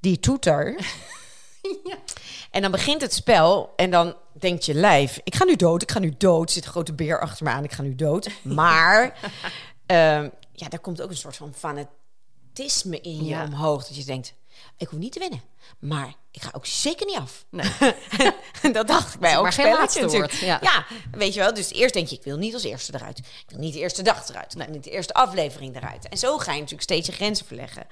die 0.00 0.20
toeter... 0.20 0.76
Ja. 1.84 1.96
En 2.50 2.62
dan 2.62 2.70
begint 2.70 3.00
het 3.00 3.14
spel 3.14 3.72
en 3.76 3.90
dan 3.90 4.14
denkt 4.32 4.64
je 4.64 4.74
lijf... 4.74 5.20
ik 5.24 5.34
ga 5.34 5.44
nu 5.44 5.56
dood, 5.56 5.82
ik 5.82 5.90
ga 5.90 5.98
nu 5.98 6.14
dood. 6.18 6.48
Er 6.48 6.54
zit 6.54 6.64
een 6.64 6.70
grote 6.70 6.92
beer 6.92 7.20
achter 7.20 7.44
me 7.44 7.50
aan, 7.50 7.64
ik 7.64 7.72
ga 7.72 7.82
nu 7.82 7.94
dood. 7.94 8.30
Maar 8.42 9.18
ehm, 9.86 10.28
ja, 10.52 10.68
daar 10.68 10.80
komt 10.80 11.02
ook 11.02 11.10
een 11.10 11.16
soort 11.16 11.36
van 11.36 11.54
fanatisme 11.54 13.00
in 13.00 13.24
je 13.24 13.42
omhoog. 13.42 13.86
Dat 13.86 13.96
je 13.96 14.04
denkt, 14.04 14.34
ik 14.76 14.88
hoef 14.88 14.98
niet 14.98 15.12
te 15.12 15.18
winnen. 15.18 15.42
Maar 15.78 16.12
ik 16.30 16.42
ga 16.42 16.48
ook 16.52 16.66
zeker 16.66 17.06
niet 17.06 17.16
af. 17.16 17.44
Nee. 17.50 17.70
Dat 18.72 18.86
dacht 18.86 19.14
ik 19.14 19.20
bij 19.20 19.38
ook 19.38 19.52
spelletje 19.52 19.78
laatste 19.78 20.00
natuurlijk. 20.00 20.32
woord, 20.32 20.42
Ja. 20.62 20.86
weet 21.12 21.34
je 21.34 21.40
wel. 21.40 21.54
Dus 21.54 21.72
eerst 21.72 21.94
denk 21.94 22.08
je, 22.08 22.16
ik 22.16 22.24
wil 22.24 22.36
niet 22.36 22.54
als 22.54 22.64
eerste 22.64 22.94
eruit. 22.94 23.18
Ik 23.18 23.24
wil 23.46 23.58
niet 23.58 23.72
de 23.72 23.78
eerste 23.80 24.02
dag 24.02 24.28
eruit. 24.28 24.54
Wil 24.54 24.66
niet 24.70 24.84
de 24.84 24.90
eerste 24.90 25.12
aflevering 25.14 25.76
eruit. 25.76 26.08
En 26.08 26.18
zo 26.18 26.38
ga 26.38 26.50
je 26.52 26.56
natuurlijk 26.56 26.82
steeds 26.82 27.06
je 27.06 27.12
grenzen 27.12 27.46
verleggen. 27.46 27.86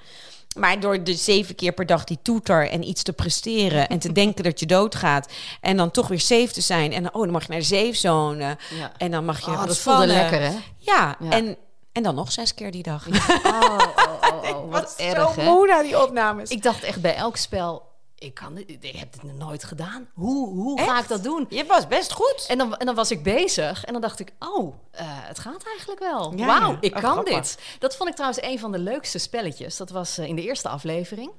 Maar 0.57 0.79
door 0.79 1.03
de 1.03 1.13
zeven 1.13 1.55
keer 1.55 1.71
per 1.71 1.85
dag 1.85 2.03
die 2.03 2.19
toeter 2.21 2.69
en 2.69 2.87
iets 2.87 3.03
te 3.03 3.13
presteren 3.13 3.87
en 3.87 3.99
te 3.99 4.11
denken 4.21 4.43
dat 4.43 4.59
je 4.59 4.65
doodgaat 4.65 5.31
en 5.61 5.77
dan 5.77 5.91
toch 5.91 6.07
weer 6.07 6.19
safe 6.19 6.51
te 6.51 6.61
zijn 6.61 6.93
en 6.93 7.03
dan, 7.03 7.13
oh, 7.13 7.21
dan 7.21 7.31
mag 7.31 7.41
je 7.45 7.49
naar 7.51 7.59
de 7.59 7.65
safe 7.65 7.93
zone 7.93 8.57
Ja. 8.69 8.91
en 8.97 9.11
dan 9.11 9.25
mag 9.25 9.39
je 9.45 9.51
Oh, 9.51 9.65
dat 9.65 9.77
voelde 9.77 10.05
lekker, 10.07 10.39
hè? 10.41 10.51
Ja, 10.77 11.17
Ja. 11.19 11.29
En, 11.29 11.57
en 11.93 12.03
dan 12.03 12.15
nog 12.15 12.31
zes 12.31 12.53
keer 12.53 12.71
die 12.71 12.83
dag. 12.83 13.07
Oh, 13.45 13.79
oh, 13.95 14.13
oh, 14.21 14.49
oh, 14.55 14.71
wat 14.71 14.95
erg, 14.97 15.33
zo 15.33 15.41
hè? 15.41 15.49
moe 15.49 15.67
na 15.67 15.81
die 15.81 16.01
opnames. 16.03 16.49
Ik 16.49 16.63
dacht 16.63 16.83
echt 16.83 17.01
bij 17.01 17.15
elk 17.15 17.37
spel, 17.37 17.91
ik, 18.17 18.33
kan 18.33 18.53
dit, 18.55 18.69
ik 18.69 18.95
heb 18.95 19.13
dit 19.13 19.23
nog 19.23 19.37
nooit 19.47 19.63
gedaan. 19.63 20.07
Hoe, 20.13 20.47
hoe 20.49 20.81
ga 20.81 20.99
ik 20.99 21.07
dat 21.07 21.23
doen? 21.23 21.45
Je 21.49 21.65
was 21.65 21.87
best 21.87 22.11
goed. 22.13 22.45
En 22.47 22.57
dan, 22.57 22.75
en 22.77 22.85
dan 22.85 22.95
was 22.95 23.11
ik 23.11 23.23
bezig 23.23 23.83
en 23.85 23.93
dan 23.93 24.01
dacht 24.01 24.19
ik, 24.19 24.31
oh, 24.39 24.73
eh, 24.91 25.05
het 25.07 25.39
gaat 25.39 25.63
eigenlijk 25.65 25.99
wel. 25.99 26.33
Ja, 26.35 26.45
Wauw, 26.45 26.77
ik 26.79 26.95
Oh, 26.95 27.01
kan 27.01 27.11
grappig. 27.11 27.33
dit. 27.35 27.57
Dat 27.79 27.95
vond 27.95 28.09
ik 28.09 28.15
trouwens 28.15 28.43
een 28.43 28.59
van 28.59 28.71
de 28.71 28.79
leukste 28.79 29.17
spelletjes. 29.17 29.77
Dat 29.77 29.89
was 29.89 30.17
eh, 30.17 30.25
in 30.27 30.35
de 30.35 30.41
eerste 30.43 30.69
aflevering. 30.69 31.31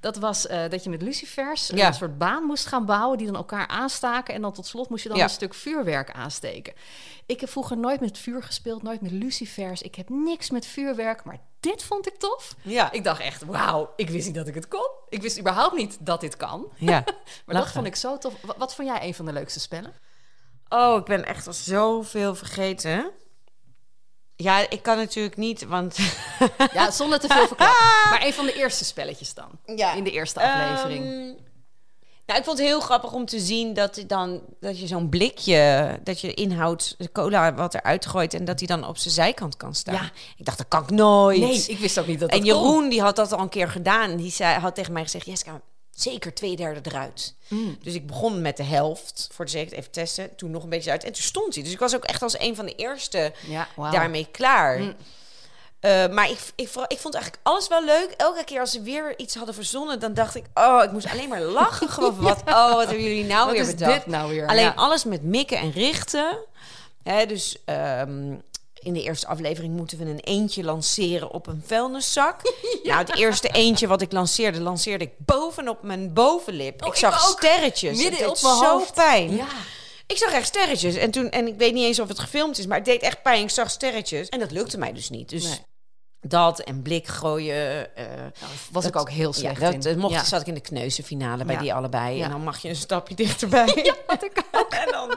Dat 0.00 0.16
was 0.16 0.46
eh, 0.46 0.68
dat 0.68 0.84
je 0.84 0.90
met 0.90 1.02
lucifers 1.02 1.66
Ja. 1.74 1.86
een 1.86 1.94
soort 1.94 2.18
baan 2.18 2.42
moest 2.44 2.66
gaan 2.66 2.86
bouwen... 2.86 3.18
die 3.18 3.26
dan 3.26 3.36
elkaar 3.36 3.66
aanstaken. 3.66 4.34
En 4.34 4.42
dan 4.42 4.52
tot 4.52 4.66
slot 4.66 4.88
moest 4.88 5.02
je 5.02 5.08
dan 5.08 5.18
Ja. 5.18 5.24
een 5.24 5.30
stuk 5.30 5.54
vuurwerk 5.54 6.10
aansteken. 6.12 6.72
Ik 7.26 7.40
heb 7.40 7.50
vroeger 7.50 7.76
nooit 7.78 8.00
met 8.00 8.18
vuur 8.18 8.42
gespeeld, 8.42 8.82
nooit 8.82 9.00
met 9.00 9.10
lucifers. 9.10 9.82
Ik 9.82 9.94
heb 9.94 10.08
niks 10.08 10.50
met 10.50 10.66
vuurwerk, 10.66 11.24
maar 11.24 11.38
dit 11.60 11.82
vond 11.82 12.06
ik 12.06 12.16
tof. 12.16 12.54
Ja. 12.62 12.92
Ik 12.92 13.04
dacht 13.04 13.20
echt, 13.20 13.44
wauw, 13.44 13.92
ik 13.96 14.10
wist 14.10 14.26
niet 14.26 14.34
dat 14.34 14.48
ik 14.48 14.54
het 14.54 14.68
kon. 14.68 14.90
Ik 15.08 15.22
wist 15.22 15.38
überhaupt 15.38 15.76
niet 15.76 15.96
dat 16.00 16.20
dit 16.20 16.36
kan. 16.36 16.66
Ja, 16.76 17.04
Maar 17.46 17.54
dat 17.56 17.70
vond 17.70 17.86
ik 17.86 17.96
zo 17.96 18.18
tof. 18.18 18.34
Wa- 18.42 18.54
Wat 18.58 18.74
vond 18.74 18.88
jij 18.88 19.02
een 19.06 19.14
van 19.14 19.24
de 19.24 19.32
leukste 19.32 19.60
spellen? 19.60 19.92
Oh, 20.68 20.98
ik 20.98 21.04
ben 21.04 21.24
echt 21.24 21.46
al 21.46 21.52
zoveel 21.52 22.34
vergeten. 22.34 23.10
Ja, 24.36 24.70
ik 24.70 24.82
kan 24.82 24.96
natuurlijk 24.96 25.36
niet, 25.36 25.64
want... 25.66 25.96
Ja, 26.72 26.90
zonder 26.90 27.20
te 27.20 27.28
veel 27.28 27.46
verklappen. 27.52 27.84
Maar 28.10 28.24
een 28.24 28.32
van 28.32 28.46
de 28.46 28.52
eerste 28.52 28.84
spelletjes 28.84 29.34
dan. 29.34 29.48
Ja. 29.76 29.92
In 29.92 30.04
de 30.04 30.10
eerste 30.10 30.40
aflevering. 30.40 31.04
Ehm, 31.04 31.32
Nou, 32.26 32.38
ik 32.38 32.44
vond 32.44 32.58
het 32.58 32.66
heel 32.66 32.80
grappig 32.80 33.12
om 33.12 33.26
te 33.26 33.38
zien 33.40 33.74
dat, 33.74 34.04
dan, 34.06 34.40
dat 34.60 34.80
je 34.80 34.86
zo'n 34.86 35.08
blikje, 35.08 35.98
dat 36.02 36.20
je 36.20 36.34
inhoud, 36.34 36.94
de 36.98 37.12
cola 37.12 37.54
wat 37.54 37.74
eruit 37.74 38.06
gooit 38.06 38.34
en 38.34 38.44
dat 38.44 38.58
hij 38.58 38.68
dan 38.68 38.86
op 38.88 38.98
zijn 38.98 39.14
zijkant 39.14 39.56
kan 39.56 39.74
staan. 39.74 39.94
Ja. 39.94 40.10
Ik 40.36 40.44
dacht, 40.44 40.58
dat 40.58 40.68
kan 40.68 40.82
ik 40.82 40.90
nooit. 40.90 41.40
Nee, 41.40 41.64
ik 41.66 41.78
wist 41.78 41.98
ook 41.98 42.06
niet 42.06 42.20
dat 42.20 42.30
dat 42.30 42.38
en 42.38 42.44
Jeroen, 42.44 42.88
die 42.88 43.00
had 43.02 43.16
dat 43.16 43.32
al 43.32 43.40
een 43.40 43.48
keer 43.48 43.68
gedaan. 43.68 44.16
Die 44.16 44.30
zei, 44.30 44.58
had 44.58 44.74
tegen 44.74 44.92
mij 44.92 45.02
gezegd, 45.02 45.26
Jessica, 45.26 45.60
zeker 45.96 46.34
twee 46.34 46.56
derde 46.56 46.80
eruit. 46.90 47.34
Mm. 47.48 47.78
Dus 47.82 47.94
ik 47.94 48.06
begon 48.06 48.42
met 48.42 48.56
de 48.56 48.62
helft, 48.62 49.28
voor 49.32 49.44
de 49.44 49.50
zekerheid 49.50 49.80
even 49.80 49.92
testen. 49.92 50.36
Toen 50.36 50.50
nog 50.50 50.62
een 50.62 50.68
beetje 50.68 50.90
uit. 50.90 51.04
En 51.04 51.12
toen 51.12 51.22
stond 51.22 51.54
hij. 51.54 51.62
Dus 51.64 51.72
ik 51.72 51.78
was 51.78 51.94
ook 51.94 52.04
echt 52.04 52.22
als 52.22 52.38
een 52.38 52.56
van 52.56 52.66
de 52.66 52.74
eerste 52.74 53.32
Ja, 53.46 53.68
daarmee 53.90 54.28
klaar. 54.30 54.78
Mm. 54.78 54.94
Eh, 55.80 56.08
maar 56.08 56.30
ik, 56.30 56.38
ik, 56.54 56.68
vooral- 56.68 56.90
ik 56.92 56.98
vond 56.98 57.14
eigenlijk 57.14 57.44
alles 57.46 57.68
wel 57.68 57.84
leuk. 57.84 58.10
Elke 58.16 58.44
keer 58.44 58.60
als 58.60 58.70
ze 58.70 58.82
weer 58.82 59.18
iets 59.18 59.34
hadden 59.34 59.54
verzonnen, 59.54 60.00
dan 60.00 60.14
dacht 60.14 60.34
ik... 60.34 60.44
Oh, 60.54 60.80
ik 60.84 60.92
moest 60.92 61.10
alleen 61.10 61.28
maar 61.28 61.40
lachen. 61.40 61.88
Gewoon 61.88 62.20
wat, 62.30 62.42
oh, 62.46 62.72
wat 62.74 62.86
hebben 62.86 63.02
jullie 63.04 63.24
nou 63.24 63.46
Wat 63.46 63.54
weer 63.56 63.66
bedacht? 63.66 63.92
dit 63.92 64.06
nou 64.06 64.28
weer? 64.30 64.46
Alleen 64.48 64.64
Ja. 64.64 64.72
alles 64.76 65.04
met 65.04 65.22
mikken 65.22 65.58
en 65.58 65.70
richten. 65.72 66.36
Hè, 67.02 67.26
dus 67.26 67.56
ehm, 67.64 68.34
in 68.84 68.92
de 68.92 69.02
eerste 69.02 69.26
aflevering 69.26 69.76
moeten 69.76 69.98
we 69.98 70.04
een 70.04 70.20
eentje 70.20 70.64
lanceren 70.64 71.30
op 71.30 71.46
een 71.46 71.62
vuilniszak. 71.66 72.40
Nou, 72.82 72.98
het 72.98 73.16
eerste 73.16 73.48
eentje 73.48 73.86
wat 73.86 74.00
ik 74.02 74.12
lanceerde, 74.12 74.60
lanceerde 74.60 75.04
ik 75.04 75.10
bovenop 75.18 75.82
mijn 75.82 76.12
bovenlip. 76.12 76.82
Oh, 76.82 76.88
ik 76.88 76.94
zag 76.94 77.20
sterretjes. 77.20 77.96
Midden 77.98 78.20
het 78.20 78.28
op 78.28 78.42
mijn 78.42 78.54
zo 78.56 78.64
hoofd. 78.78 78.94
pijn. 78.94 79.36
Ja. 79.36 79.46
Ik 80.06 80.16
zag 80.16 80.32
echt 80.32 80.46
sterretjes. 80.46 80.94
En, 80.94 81.10
toen, 81.10 81.30
en 81.30 81.46
ik 81.46 81.54
weet 81.58 81.72
niet 81.74 81.84
eens 81.84 82.00
of 82.00 82.08
het 82.08 82.18
gefilmd 82.18 82.58
is, 82.58 82.66
maar 82.66 82.76
het 82.76 82.86
deed 82.86 83.02
echt 83.02 83.22
pijn. 83.22 83.42
Ik 83.42 83.50
zag 83.50 83.70
sterretjes. 83.70 84.28
En 84.28 84.38
dat 84.38 84.50
lukte 84.50 84.78
mij 84.78 84.92
dus 84.92 85.10
niet. 85.10 85.28
Dus 85.28 85.44
Nee. 85.44 85.58
dat 86.20 86.60
en 86.60 86.82
blik 86.82 87.06
gooien. 87.06 87.96
eh, 87.96 88.04
was 88.70 88.82
dat- 88.82 88.94
ik 88.94 89.00
ook 89.00 89.10
heel 89.10 89.32
slecht 89.32 89.60
ja, 89.60 89.70
in. 89.70 89.80
dat, 89.80 89.96
mocht, 89.96 90.14
Ja. 90.14 90.24
zat 90.24 90.40
ik 90.40 90.46
in 90.46 90.54
de 90.54 90.60
kneuzenfinale 90.60 91.44
bij 91.44 91.54
Ja. 91.54 91.60
die 91.60 91.74
allebei. 91.74 92.16
Ja. 92.16 92.24
En 92.24 92.30
dan 92.30 92.42
mag 92.44 92.58
je 92.62 92.68
een 92.68 92.76
stapje 92.76 93.14
dichterbij. 93.24 93.80
Ja, 93.82 93.94
en 94.84 94.90
dan... 94.90 95.14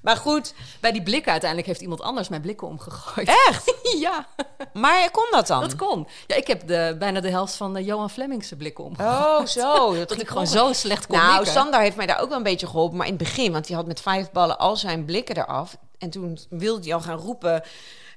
Maar 0.00 0.16
goed, 0.16 0.54
Bij 0.80 0.92
die 0.92 1.02
blikken 1.02 1.30
uiteindelijk 1.30 1.68
heeft 1.70 1.80
iemand 1.80 2.00
anders 2.00 2.28
mijn 2.28 2.42
blikken 2.42 2.66
omgegooid. 2.66 3.28
echt? 3.48 3.74
ja, 3.98 4.26
Maar 4.72 5.10
kon 5.10 5.26
dat 5.30 5.46
dan? 5.46 5.60
dat 5.60 5.76
kon. 5.76 6.06
Ja, 6.26 6.36
ik 6.36 6.46
heb 6.46 6.66
de, 6.66 6.96
bijna 6.98 7.20
de 7.20 7.30
helft 7.30 7.54
van 7.54 7.76
eh, 7.76 7.86
Johan 7.86 8.10
Flemmingse 8.10 8.56
blikken 8.56 8.84
omgegooid. 8.84 9.38
Oh, 9.40 9.46
zo. 9.46 9.94
Dat, 9.98 10.08
dat 10.08 10.20
ik 10.20 10.28
gewoon 10.28 10.46
zo 10.46 10.72
slecht 10.72 11.06
kon 11.06 11.18
Nou. 11.18 11.46
Sander 11.46 11.80
heeft 11.80 11.96
mij 11.96 12.06
daar 12.06 12.20
ook 12.20 12.28
wel 12.28 12.36
een 12.36 12.42
beetje 12.42 12.66
geholpen. 12.66 12.96
Maar 12.96 13.06
in 13.06 13.12
het 13.14 13.22
begin, 13.22 13.52
want 13.52 13.66
hij 13.68 13.76
had 13.76 13.86
met 13.86 14.00
vijf 14.00 14.30
ballen 14.30 14.58
al 14.58 14.76
zijn 14.76 15.04
blikken 15.04 15.36
eraf. 15.36 15.76
En 16.00 16.10
toen 16.10 16.38
wilde 16.48 16.82
hij 16.82 16.94
al 16.94 17.00
gaan 17.00 17.18
roepen... 17.18 17.62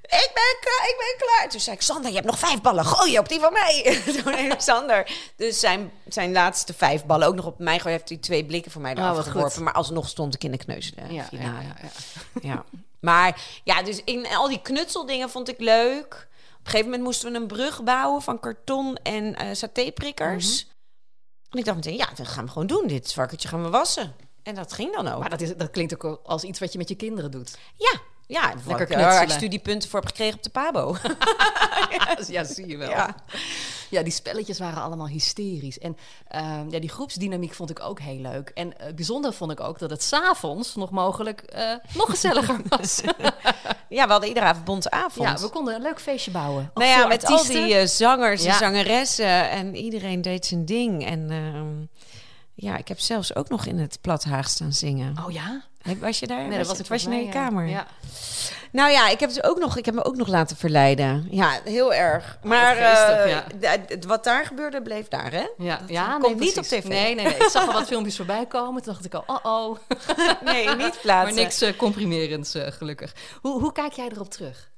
Ik 0.02 0.30
ben 0.34 0.56
klaar, 0.60 0.88
ik 0.88 0.96
ben 0.98 1.26
klaar. 1.28 1.48
Toen 1.50 1.60
zei 1.60 1.76
ik, 1.76 1.82
Sander, 1.82 2.08
je 2.08 2.16
hebt 2.16 2.26
nog 2.26 2.38
vijf 2.38 2.60
ballen. 2.60 2.84
Gooi 2.84 3.12
je 3.12 3.18
op 3.18 3.28
die 3.28 3.40
van 3.40 3.52
mij. 3.52 4.00
toen 4.22 4.32
heeft 4.32 4.62
Sander 4.62 5.10
dus 5.36 5.60
zijn, 5.60 5.92
zijn 6.08 6.32
laatste 6.32 6.74
vijf 6.74 7.04
ballen 7.04 7.26
ook 7.26 7.34
nog 7.34 7.46
op 7.46 7.58
mij 7.58 7.76
gegooid. 7.76 7.94
Heeft 7.96 8.08
hij 8.08 8.18
twee 8.18 8.44
blikken 8.44 8.72
voor 8.72 8.80
mij 8.80 8.92
Oh, 8.92 8.98
eraf 8.98 9.26
geworpen. 9.26 9.62
Maar 9.62 9.72
alsnog 9.72 10.08
stond 10.08 10.34
ik 10.34 10.44
in 10.44 10.50
de 10.50 10.56
kneuzen 10.56 11.12
ja, 11.14 11.28
ja, 11.30 11.62
ja. 12.42 12.64
Maar 13.00 13.60
ja, 13.64 13.82
dus 13.82 14.00
in 14.04 14.26
al 14.26 14.48
die 14.48 14.62
knutseldingen 14.62 15.30
vond 15.30 15.48
ik 15.48 15.60
leuk. 15.60 16.28
Op 16.52 16.60
een 16.64 16.70
gegeven 16.70 16.84
moment 16.84 17.02
moesten 17.02 17.32
we 17.32 17.38
een 17.38 17.46
brug 17.46 17.82
bouwen 17.82 18.22
van 18.22 18.40
karton 18.40 18.96
en 18.96 19.34
eh 19.34 19.46
satéprikkers. 19.52 20.66
En 21.50 21.58
ik 21.58 21.64
dacht 21.64 21.76
meteen, 21.76 21.96
ja, 21.96 22.08
dat 22.14 22.28
gaan 22.28 22.44
we 22.44 22.50
gewoon 22.50 22.66
doen. 22.66 22.86
Dit 22.86 23.12
varkentje 23.12 23.48
gaan 23.48 23.62
we 23.62 23.70
wassen. 23.70 24.14
En 24.44 24.54
dat 24.54 24.72
ging 24.72 24.94
dan 24.94 25.08
ook. 25.08 25.20
Maar 25.20 25.30
dat, 25.30 25.40
is, 25.40 25.56
dat 25.56 25.70
klinkt 25.70 25.94
ook 26.04 26.20
als 26.24 26.44
iets 26.44 26.58
wat 26.58 26.72
je 26.72 26.78
met 26.78 26.88
je 26.88 26.94
kinderen 26.94 27.30
doet. 27.30 27.58
ja, 27.76 28.00
ja, 28.26 28.52
Lekker 28.66 28.86
knutselen. 28.86 29.04
waar 29.14 29.22
ik 29.22 29.30
studiepunten 29.30 29.88
voor 29.88 30.00
heb 30.00 30.08
gekregen 30.08 30.36
op 30.36 30.42
de 30.42 30.50
Pabo. 30.50 30.96
ja, 32.28 32.44
zie 32.44 32.66
je 32.66 32.76
wel. 32.76 32.88
Ja. 32.88 33.14
ja. 33.90 34.02
die 34.02 34.12
spelletjes 34.12 34.58
waren 34.58 34.82
allemaal 34.82 35.08
hysterisch. 35.08 35.78
En 35.78 35.96
ehm, 36.28 36.68
ja, 36.70 36.78
die 36.80 36.88
groepsdynamiek 36.88 37.54
vond 37.54 37.70
ik 37.70 37.80
ook 37.80 38.00
heel 38.00 38.18
leuk. 38.20 38.48
En 38.54 38.78
eh, 38.78 38.94
bijzonder 38.94 39.32
vond 39.32 39.50
ik 39.52 39.60
ook 39.60 39.78
dat 39.78 39.90
het 39.90 40.02
s'avonds 40.02 40.74
nog 40.74 40.90
mogelijk 40.90 41.40
eh, 41.40 41.74
nog 41.94 42.10
gezelliger 42.10 42.60
was. 42.78 43.00
ja, 43.88 44.04
we 44.04 44.10
hadden 44.10 44.28
iedere 44.28 44.46
avond 44.46 44.64
bonte 44.64 44.90
avond. 44.90 45.28
ja, 45.28 45.38
we 45.44 45.48
konden 45.48 45.74
een 45.74 45.82
leuk 45.82 46.00
feestje 46.00 46.30
bouwen. 46.30 46.70
Nou 46.74 46.88
ja, 46.88 47.06
met 47.06 47.24
artiesten. 47.24 47.56
al 47.60 47.66
die 47.66 47.74
eh, 47.74 47.86
zangers 47.86 48.40
en 48.40 48.46
Ja. 48.46 48.58
zangeressen. 48.58 49.50
En 49.50 49.76
iedereen 49.76 50.22
deed 50.22 50.46
zijn 50.46 50.64
ding. 50.64 51.06
En 51.06 51.30
ehm, 51.30 52.03
ja, 52.54 52.76
ik 52.76 52.88
heb 52.88 52.98
zelfs 53.00 53.34
ook 53.34 53.48
nog 53.48 53.66
in 53.66 53.78
het 53.78 53.98
Plat 54.00 54.24
Haag 54.24 54.48
staan 54.48 54.72
zingen. 54.72 55.14
Oh 55.26 55.32
ja? 55.32 55.62
Was 55.98 56.18
je 56.18 56.26
daar? 56.26 56.48
Nee, 56.48 56.58
dat 56.58 56.66
was 56.66 56.78
ik 56.78 56.86
was 56.86 57.02
je 57.02 57.10
in 57.10 57.18
je 57.18 57.24
ja. 57.24 57.30
kamer? 57.30 57.66
Ja. 57.66 57.86
Nou 58.72 58.90
ja, 58.90 59.08
ik 59.08 59.20
heb, 59.20 59.30
het 59.30 59.44
ook 59.44 59.58
nog, 59.58 59.76
ik 59.76 59.84
heb 59.84 59.94
me 59.94 60.04
ook 60.04 60.16
nog 60.16 60.28
laten 60.28 60.56
verleiden. 60.56 61.26
Ja, 61.30 61.60
heel 61.64 61.94
erg. 61.94 62.38
Maar 62.42 62.78
wat 62.78 62.84
geestig, 62.84 63.24
eh, 63.60 63.60
ja. 63.60 63.98
wat 64.06 64.24
daar 64.24 64.46
gebeurde, 64.46 64.82
bleef 64.82 65.08
daar, 65.08 65.32
hè? 65.32 65.46
Ja, 65.58 65.76
Dat 65.78 65.88
ja 65.88 66.18
komt 66.18 66.40
niet 66.40 66.52
precies. 66.54 66.72
op 66.72 66.78
tv. 66.80 66.88
Nee, 66.88 67.14
nee, 67.14 67.24
nee. 67.24 67.34
Ik 67.34 67.48
zag 67.48 67.66
al 67.66 67.72
wat 67.72 67.86
filmpjes 67.86 68.16
voorbij 68.16 68.46
komen. 68.46 68.82
Toen 68.82 68.92
dacht 68.92 69.04
ik 69.04 69.14
al, 69.14 69.24
oh 69.26 69.38
oh. 69.42 69.78
Nee, 70.52 70.68
niet 70.68 70.76
Maar 70.78 70.98
plaatsen. 71.02 71.34
niks 71.34 71.60
eh, 71.60 71.76
comprimerends, 71.76 72.54
eh, 72.54 72.72
gelukkig. 72.72 73.12
Hoe, 73.40 73.60
hoe 73.60 73.72
kijk 73.72 73.92
jij 73.92 74.08
erop 74.08 74.30
terug? 74.30 74.72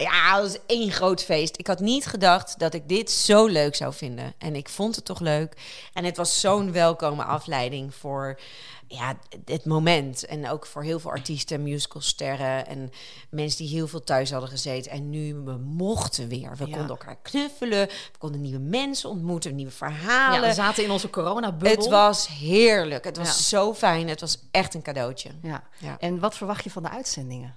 Ja, 0.00 0.36
dat 0.40 0.50
was 0.52 0.60
één 0.66 0.90
groot 0.90 1.24
feest. 1.24 1.58
Ik 1.58 1.66
had 1.66 1.80
niet 1.80 2.06
gedacht 2.06 2.58
dat 2.58 2.74
ik 2.74 2.88
dit 2.88 3.10
zo 3.10 3.46
leuk 3.46 3.74
zou 3.74 3.92
vinden. 3.94 4.34
En 4.38 4.56
ik 4.56 4.68
vond 4.68 4.96
het 4.96 5.04
toch 5.04 5.20
leuk. 5.20 5.56
En 5.92 6.04
het 6.04 6.16
was 6.16 6.40
zo'n 6.40 6.72
welkome 6.72 7.22
afleiding 7.24 7.94
voor 7.94 8.40
ja, 8.86 9.18
het 9.44 9.64
moment. 9.64 10.26
En 10.26 10.48
ook 10.50 10.66
voor 10.66 10.82
heel 10.82 11.00
veel 11.00 11.10
artiesten, 11.10 11.62
musicalsterren 11.62 12.66
en 12.66 12.90
mensen 13.30 13.64
die 13.64 13.74
heel 13.74 13.88
veel 13.88 14.04
thuis 14.04 14.30
hadden 14.30 14.48
gezeten. 14.50 14.90
En 14.90 15.10
nu 15.10 15.34
we 15.34 15.52
mochten 15.56 16.28
weer. 16.28 16.56
We 16.56 16.66
Ja. 16.66 16.70
konden 16.70 16.88
elkaar 16.88 17.18
knuffelen. 17.22 17.86
We 17.86 18.18
konden 18.18 18.40
nieuwe 18.40 18.58
mensen 18.58 19.08
ontmoeten, 19.10 19.54
nieuwe 19.54 19.70
Ja, 19.70 19.76
verhalen. 19.76 20.48
we 20.48 20.54
zaten 20.54 20.84
in 20.84 20.90
onze 20.90 21.10
coronabubbel. 21.10 21.70
het 21.82 21.86
was 21.90 22.28
heerlijk. 22.28 23.04
Het 23.04 23.16
was 23.16 23.26
Ja. 23.26 23.32
zo 23.58 23.74
fijn. 23.74 24.08
Het 24.08 24.20
was 24.20 24.38
echt 24.50 24.74
een 24.74 24.82
cadeautje. 24.82 25.30
Ja. 25.42 25.62
En 25.98 26.18
wat 26.18 26.36
verwacht 26.36 26.64
je 26.64 26.70
van 26.70 26.82
de 26.82 26.90
uitzendingen? 26.90 27.54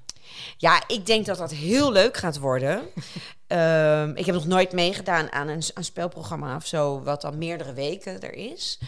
Ja, 0.57 0.83
ik 0.87 1.05
denk 1.05 1.25
dat 1.25 1.37
dat 1.37 1.51
heel 1.51 1.91
leuk 1.91 2.17
gaat 2.17 2.39
worden. 2.39 2.81
Ehm, 3.47 4.11
ik 4.15 4.25
heb 4.25 4.35
nog 4.35 4.45
nooit 4.45 4.71
meegedaan 4.71 5.31
aan 5.31 5.47
een, 5.47 5.63
een 5.73 5.83
spelprogramma 5.83 6.55
of 6.55 6.65
zo, 6.65 7.01
wat 7.01 7.21
dan 7.21 7.37
meerdere 7.37 7.73
weken 7.73 8.21
er 8.21 8.33
is. 8.33 8.79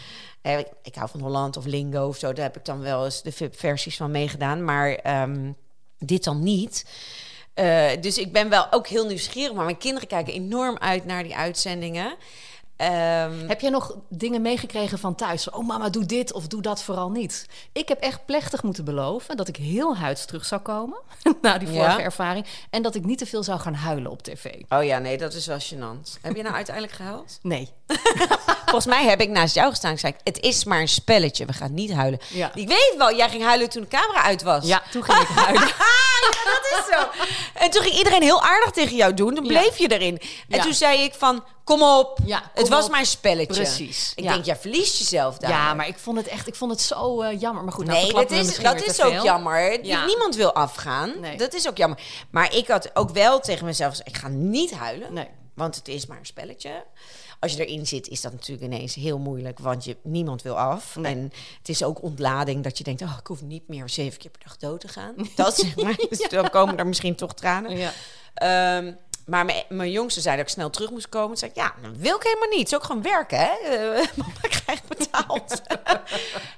Eh, 0.42 0.58
ik, 0.58 0.66
ik 0.82 0.94
hou 0.94 1.08
van 1.10 1.20
Holland 1.20 1.56
of 1.56 1.64
Lingo 1.64 2.06
of 2.06 2.16
zo, 2.16 2.32
daar 2.32 2.44
heb 2.44 2.56
ik 2.56 2.64
dan 2.64 2.80
wel 2.80 3.04
eens 3.04 3.22
de 3.22 3.32
VIP-versies 3.32 3.96
van 3.96 4.10
meegedaan, 4.10 4.64
maar 4.64 4.94
ehm, 4.94 5.52
dit 5.98 6.24
dan 6.24 6.42
niet. 6.42 6.84
Eh, 7.54 7.90
dus 8.00 8.18
ik 8.18 8.32
ben 8.32 8.48
wel 8.48 8.72
ook 8.72 8.86
heel 8.86 9.06
nieuwsgierig, 9.06 9.54
maar 9.54 9.64
mijn 9.64 9.78
kinderen 9.78 10.08
kijken 10.08 10.32
enorm 10.32 10.78
uit 10.78 11.04
naar 11.04 11.22
die 11.22 11.36
uitzendingen. 11.36 12.16
Ehm, 12.76 13.46
Heb 13.48 13.60
jij 13.60 13.70
nog 13.70 13.96
dingen 14.08 14.42
meegekregen 14.42 14.98
van 14.98 15.14
thuis? 15.14 15.50
Oh 15.50 15.66
mama, 15.66 15.88
doe 15.88 16.06
dit 16.06 16.32
of 16.32 16.46
doe 16.46 16.62
dat 16.62 16.82
vooral 16.82 17.10
niet. 17.10 17.46
Ik 17.72 17.88
heb 17.88 18.00
echt 18.00 18.26
plechtig 18.26 18.62
moeten 18.62 18.84
beloven 18.84 19.36
dat 19.36 19.48
ik 19.48 19.56
heel 19.56 19.96
huids 19.96 20.24
terug 20.24 20.44
zou 20.44 20.60
komen 20.60 20.98
na 21.42 21.58
die 21.58 21.68
vorige 21.68 21.98
Ja? 21.98 22.00
ervaring. 22.00 22.46
En 22.70 22.82
dat 22.82 22.94
ik 22.94 23.04
niet 23.04 23.18
te 23.18 23.26
veel 23.26 23.42
zou 23.42 23.60
gaan 23.60 23.74
huilen 23.74 24.10
op 24.10 24.22
tv. 24.22 24.44
oh 24.68 24.84
ja, 24.84 24.98
nee, 24.98 25.18
dat 25.18 25.34
is 25.34 25.46
wel 25.46 25.58
gênant. 25.60 26.20
heb 26.22 26.36
je 26.36 26.42
nou 26.42 26.54
uiteindelijk 26.62 26.94
gehuild? 26.96 27.38
Nee. 27.42 27.70
Volgens 28.74 28.86
mij 28.94 29.04
heb 29.04 29.20
ik 29.20 29.28
naast 29.28 29.54
jou 29.54 29.70
gestaan 29.70 29.90
en 29.90 29.98
zei 29.98 30.12
ik, 30.12 30.20
het 30.34 30.40
is 30.44 30.64
maar 30.64 30.80
een 30.80 30.88
spelletje, 30.88 31.44
we 31.44 31.52
gaan 31.52 31.74
niet 31.74 31.92
huilen. 31.92 32.20
Ja. 32.28 32.50
Ik 32.54 32.68
weet 32.68 32.94
wel, 32.98 33.16
jij 33.16 33.28
ging 33.28 33.42
huilen 33.44 33.70
toen 33.70 33.82
de 33.82 33.88
camera 33.88 34.22
uit 34.22 34.42
was. 34.42 34.66
Ja, 34.66 34.82
toen 34.90 35.04
ging 35.04 35.18
ik 35.18 35.28
huilen. 35.28 35.62
ja, 35.68 36.30
dat 36.44 36.78
is 36.78 36.94
zo. 36.94 37.06
En 37.54 37.70
toen 37.70 37.82
ging 37.82 37.94
iedereen 37.94 38.22
heel 38.22 38.42
aardig 38.42 38.70
tegen 38.70 38.96
jou 38.96 39.14
doen, 39.14 39.34
dan 39.34 39.44
Ja. 39.44 39.48
bleef 39.50 39.78
je 39.78 39.88
erin. 39.92 40.18
En 40.48 40.56
Ja. 40.56 40.62
toen 40.62 40.74
zei 40.74 41.02
ik 41.02 41.14
van, 41.14 41.44
kom 41.64 41.82
op, 41.82 42.16
kom 42.16 42.40
het 42.54 42.68
was 42.68 42.84
op. 42.84 42.90
maar 42.90 43.00
een 43.00 43.06
spelletje. 43.06 43.62
Precies, 43.62 44.12
Ik 44.14 44.22
denk, 44.24 44.44
jij 44.44 44.56
verliest 44.56 44.98
jezelf 44.98 45.36
daar. 45.38 45.50
Ja, 45.50 45.74
maar 45.74 45.88
ik 45.88 45.98
vond 45.98 46.16
het 46.16 46.26
echt, 46.28 46.46
ik 46.46 46.54
vond 46.54 46.70
het 46.70 46.80
zo 46.80 47.20
eh, 47.22 47.40
jammer. 47.40 47.64
Maar 47.64 47.72
goed, 47.72 47.86
nou 47.86 47.98
Nee, 48.02 48.12
dat 48.12 48.30
is, 48.30 48.58
dat 48.58 48.82
is 48.86 49.00
ook 49.02 49.12
veel. 49.12 49.24
jammer. 49.24 49.84
Ja. 49.84 50.04
Niemand 50.04 50.36
wil 50.36 50.52
afgaan. 50.54 51.12
Nee. 51.20 51.36
Dat 51.36 51.54
is 51.54 51.68
ook 51.68 51.76
jammer. 51.76 51.98
Maar 52.30 52.54
ik 52.54 52.68
had 52.68 52.90
ook 52.94 53.10
wel 53.10 53.40
tegen 53.40 53.64
mezelf 53.64 53.90
gezegd, 53.90 54.08
ik 54.08 54.16
ga 54.16 54.28
niet 54.28 54.74
huilen. 54.74 55.12
Nee. 55.12 55.28
Want 55.54 55.76
het 55.76 55.88
is 55.88 56.06
maar 56.06 56.18
een 56.18 56.26
spelletje. 56.26 56.84
Als 57.40 57.52
je 57.52 57.66
erin 57.66 57.86
zit, 57.86 58.08
is 58.08 58.20
dat 58.20 58.32
natuurlijk 58.32 58.72
ineens 58.72 58.94
heel 58.94 59.18
moeilijk. 59.18 59.58
Want 59.58 59.84
je, 59.84 59.96
niemand 60.02 60.42
wil 60.42 60.58
af. 60.58 60.96
Nee. 60.96 61.12
En 61.12 61.32
het 61.58 61.68
is 61.68 61.82
ook 61.82 62.02
ontlading 62.02 62.62
dat 62.62 62.78
je 62.78 62.84
denkt... 62.84 63.02
Oh, 63.02 63.16
ik 63.20 63.26
hoef 63.26 63.42
niet 63.42 63.68
meer 63.68 63.88
zeven 63.88 64.18
keer 64.18 64.30
per 64.30 64.42
dag 64.44 64.56
dood 64.56 64.80
te 64.80 64.88
gaan. 64.88 65.14
Dat 65.36 65.56
zeg 65.56 65.76
maar. 65.76 65.96
Dus 66.08 66.28
dan 66.28 66.50
komen 66.50 66.78
er 66.78 66.86
misschien 66.86 67.14
toch 67.14 67.34
tranen. 67.34 67.76
Ja. 67.76 67.92
Ehm, 68.34 68.92
maar 69.26 69.44
mijn, 69.44 69.64
mijn 69.68 69.90
jongste 69.90 70.20
zei 70.20 70.36
dat 70.36 70.46
ik 70.46 70.52
snel 70.52 70.70
terug 70.70 70.90
moest 70.90 71.08
komen. 71.08 71.28
Toen 71.28 71.36
zei 71.36 71.50
ik, 71.50 71.56
ja, 71.56 71.74
dat 71.82 71.96
wil 71.96 72.16
ik 72.16 72.22
helemaal 72.22 72.48
niet. 72.48 72.58
Het 72.58 72.68
is 72.68 72.74
ook 72.74 72.84
gewoon 72.84 73.02
werken, 73.02 73.38
hè? 73.38 73.50
Eh, 73.50 74.06
mama 74.16 74.40
krijgt 74.40 74.88
betaald. 74.88 75.62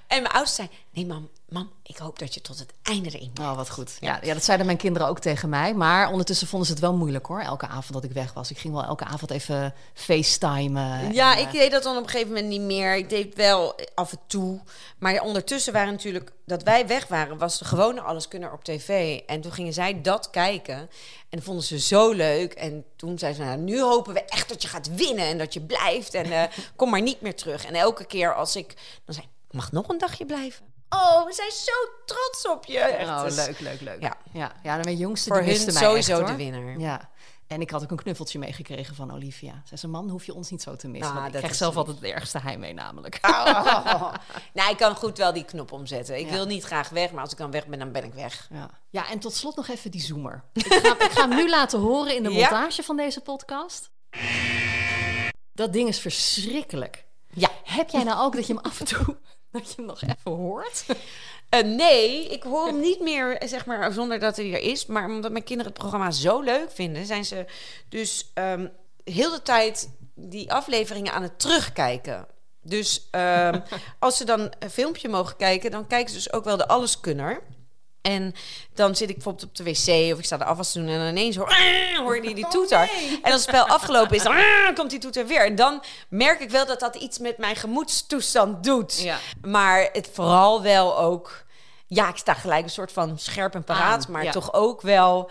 en 0.07 0.23
mijn 0.23 0.27
oudste 0.27 0.55
zei, 0.55 0.69
nee 0.91 1.07
mam, 1.07 1.31
mam, 1.49 1.71
ik 1.83 1.97
hoop 1.97 2.19
dat 2.19 2.35
je 2.35 2.41
tot 2.41 2.59
het 2.59 2.73
einde 2.83 3.11
erin. 3.11 3.33
Oh, 3.41 3.57
wat 3.57 3.71
goed. 3.71 3.97
Ja, 4.01 4.19
ja, 4.23 4.35
dat 4.35 4.45
zeiden 4.45 4.67
mijn 4.67 4.79
kinderen 4.79 5.09
ook 5.09 5.19
tegen 5.19 5.49
mij. 5.49 5.75
Maar 5.75 6.11
ondertussen 6.11 6.47
vonden 6.47 6.67
ze 6.67 6.75
het 6.75 6.83
wel 6.83 6.95
moeilijk 6.95 7.27
hoor. 7.27 7.41
Elke 7.41 7.67
avond 7.67 7.93
dat 7.93 8.05
ik 8.05 8.13
weg 8.13 8.33
was. 8.33 8.51
Ik 8.51 8.59
ging 8.59 8.75
wel 8.75 8.85
elke 8.85 9.05
avond 9.05 9.31
even 9.31 9.75
facetimen. 9.95 11.13
Ja, 11.13 11.37
En, 11.37 11.41
ik 11.41 11.47
eh, 11.47 11.53
deed 11.53 11.71
dat 11.71 11.83
dan 11.83 11.97
op 11.97 12.03
een 12.03 12.09
gegeven 12.09 12.33
moment 12.33 12.49
niet 12.49 12.61
meer. 12.61 12.97
Ik 12.97 13.09
deed 13.09 13.35
wel 13.35 13.75
af 13.95 14.13
en 14.13 14.19
toe. 14.27 14.61
Maar 14.99 15.21
ondertussen 15.21 15.73
waren 15.73 15.93
natuurlijk... 15.93 16.33
Dat 16.47 16.63
wij 16.63 16.87
weg 16.87 17.07
waren, 17.07 17.39
was 17.39 17.59
de 17.59 17.65
gewone 17.65 18.01
Alleskunner 18.01 18.53
op 18.53 18.65
tv. 18.65 19.21
En 19.27 19.41
toen 19.41 19.53
gingen 19.53 19.73
zij 19.73 20.01
dat 20.01 20.31
kijken. 20.31 20.77
En 20.77 20.89
dat 21.29 21.43
vonden 21.43 21.65
ze 21.65 21.79
zo 21.79 22.13
leuk. 22.13 22.53
En 22.53 22.85
toen 22.97 23.19
zeiden 23.19 23.43
ze, 23.43 23.49
nou, 23.49 23.61
nu 23.61 23.81
hopen 23.81 24.15
we 24.15 24.25
echt 24.25 24.49
dat 24.49 24.63
je 24.63 24.69
gaat 24.69 24.95
winnen. 24.95 25.27
En 25.27 25.39
dat 25.39 25.55
je 25.55 25.61
blijft. 25.61 26.15
En 26.15 26.33
eh, 26.33 26.43
kom 26.77 26.91
maar 26.91 27.03
niet 27.03 27.21
meer 27.21 27.37
terug. 27.37 27.65
En 27.65 27.75
elke 27.75 28.05
keer 28.05 28.35
als 28.35 28.57
ik... 28.57 28.75
Dan 29.05 29.15
zei 29.15 29.27
ik, 29.27 29.55
mag 29.55 29.73
nog 29.73 29.89
een 29.89 29.99
dagje 29.99 30.27
blijven. 30.27 30.76
Oh, 30.89 31.25
we 31.27 31.33
zijn 31.33 31.51
zo 31.51 31.73
trots 32.07 32.49
op 32.49 32.65
je. 32.65 32.79
Echt, 32.79 33.09
Oh, 33.09 33.23
dus 33.23 33.37
leuk, 33.47 33.61
leuk, 33.61 33.81
leuk. 33.81 34.03
Ja. 34.03 34.17
ja, 34.33 34.53
ja 34.63 34.75
dan 34.75 34.85
mijn 34.85 34.97
jongste 34.97 35.29
Voor 35.29 35.43
die 35.43 35.55
hun 35.57 35.65
mij 35.65 35.75
sowieso 35.83 36.19
echt, 36.19 36.27
de 36.29 36.37
winnaar. 36.37 36.79
Ja. 36.79 37.11
En 37.47 37.61
ik 37.61 37.71
had 37.71 37.83
ook 37.83 37.91
een 37.91 37.97
knuffeltje 37.97 38.39
meegekregen 38.39 38.95
van 38.95 39.13
Olivia. 39.13 39.63
Zij 39.65 39.77
zei, 39.77 39.93
man, 39.93 40.09
hoef 40.09 40.25
je 40.25 40.35
ons 40.35 40.51
niet 40.51 40.63
zo 40.63 40.77
te 40.77 40.89
missen. 40.89 41.17
Ah, 41.17 41.25
ik 41.27 41.33
krijg 41.33 41.55
zelf 41.55 41.71
lief. 41.75 41.79
altijd 41.79 42.01
het 42.01 42.11
ergste 42.13 42.39
heimwee 42.39 42.75
namelijk. 42.75 43.19
Oh. 43.23 44.13
nou, 44.55 44.71
ik 44.71 44.77
kan 44.77 44.97
goed 44.97 45.19
wel 45.19 45.33
die 45.33 45.45
knop 45.45 45.73
omzetten. 45.73 46.19
Ik 46.19 46.27
Ja. 46.27 46.33
wil 46.33 46.47
niet 46.47 46.65
graag 46.65 46.89
weg, 46.89 47.11
maar 47.13 47.23
als 47.23 47.33
ik 47.33 47.39
dan 47.39 47.51
weg 47.51 47.67
ben, 47.67 47.79
dan 47.79 47.93
ben 47.93 48.05
ik 48.05 48.15
weg. 48.15 48.49
Ja. 48.53 48.71
ja, 48.91 49.09
en 49.11 49.19
tot 49.19 49.35
slot 49.35 49.57
nog 49.57 49.69
even 49.69 49.91
die 49.91 50.01
zoomer. 50.01 50.45
Ik 50.53 50.67
ga, 50.83 51.05
ik 51.05 51.11
ga 51.11 51.29
hem 51.29 51.37
nu 51.37 51.49
laten 51.49 51.81
horen 51.81 52.17
in 52.17 52.23
de 52.23 52.31
Ja. 52.33 52.41
montage 52.51 52.83
van 52.83 52.97
deze 52.97 53.21
podcast. 53.21 53.91
Dat 55.53 55.73
ding 55.73 55.89
is 55.89 55.99
verschrikkelijk. 56.01 57.05
Ja. 57.33 57.49
Heb 57.65 57.91
jij 57.91 58.03
nou 58.03 58.21
ook 58.21 58.35
dat 58.35 58.47
je 58.47 58.55
hem 58.55 58.63
af 58.63 58.81
en 58.81 58.87
toe... 58.87 59.17
dat 59.59 59.69
je 59.69 59.75
hem 59.77 59.87
nog 59.87 60.03
even 60.03 60.31
hoort? 60.31 60.85
Eh, 61.49 61.63
nee, 61.63 62.29
ik 62.29 62.43
hoor 62.43 62.67
hem 62.67 62.81
niet 62.81 63.01
meer, 63.01 63.43
zeg 63.45 63.67
maar, 63.67 63.93
zonder 63.93 64.19
dat 64.19 64.37
hij 64.37 64.53
er 64.53 64.61
is. 64.61 64.87
Maar 64.87 65.05
omdat 65.05 65.31
mijn 65.31 65.45
kinderen 65.45 65.73
het 65.73 65.81
programma 65.81 66.11
zo 66.11 66.41
leuk 66.41 66.71
vinden, 66.71 67.07
zijn 67.07 67.25
ze 67.25 67.45
dus 67.89 68.31
ehm, 68.35 68.67
heel 69.05 69.31
de 69.31 69.43
tijd 69.43 69.91
die 70.15 70.53
afleveringen 70.53 71.13
aan 71.13 71.23
het 71.23 71.39
terugkijken. 71.39 72.27
Dus 72.63 73.09
ehm, 73.11 73.61
als 73.99 74.17
ze 74.17 74.25
dan 74.25 74.53
een 74.59 74.71
filmpje 74.71 75.09
mogen 75.09 75.37
kijken, 75.37 75.71
dan 75.71 75.87
kijken 75.87 76.09
ze 76.09 76.17
dus 76.17 76.33
ook 76.33 76.45
wel 76.45 76.57
de 76.57 76.69
Alleskunner. 76.69 77.43
En 78.07 78.33
dan 78.75 78.97
zit 78.97 79.09
ik 79.09 79.15
bijvoorbeeld 79.15 79.45
op 79.49 79.57
de 79.57 79.65
wc 79.65 80.13
of 80.13 80.19
ik 80.19 80.25
sta 80.25 80.37
de 80.37 80.45
afwas 80.45 80.73
te 80.73 80.79
doen 80.79 80.89
en 80.89 81.09
ineens 81.09 81.37
hoor, 81.37 81.49
"Ah", 81.49 81.99
hoor 82.05 82.25
je 82.25 82.35
die 82.35 82.49
toeter. 82.49 82.81
En 83.23 83.33
als 83.33 83.33
het 83.33 83.43
spel 83.43 83.67
afgelopen 83.67 84.17
is, 84.17 84.23
dan 84.23 84.37
"Ah", 84.37 84.75
komt 84.77 84.91
die 84.91 84.99
toeter 84.99 85.27
weer. 85.27 85.47
En 85.47 85.55
dan 85.55 85.83
merk 86.09 86.41
ik 86.41 86.51
wel 86.51 86.67
dat 86.67 86.81
dat 86.81 86.95
iets 86.95 87.19
met 87.19 87.39
mijn 87.39 87.57
gemoedstoestand 87.57 88.65
doet. 88.65 89.01
Ja. 89.01 89.19
Maar 89.41 89.89
het 89.93 90.11
vooral 90.13 90.63
wel 90.63 90.99
ook... 90.99 91.45
Ja, 91.87 92.09
ik 92.09 92.17
sta 92.17 92.35
gelijk 92.35 92.65
een 92.65 92.71
soort 92.71 92.93
van 92.93 93.19
scherp 93.19 93.55
en 93.55 93.65
paraat. 93.65 94.07
Aan, 94.07 94.13
maar 94.13 94.25
ja. 94.25 94.31
toch 94.31 94.53
ook 94.53 94.81
wel... 94.81 95.31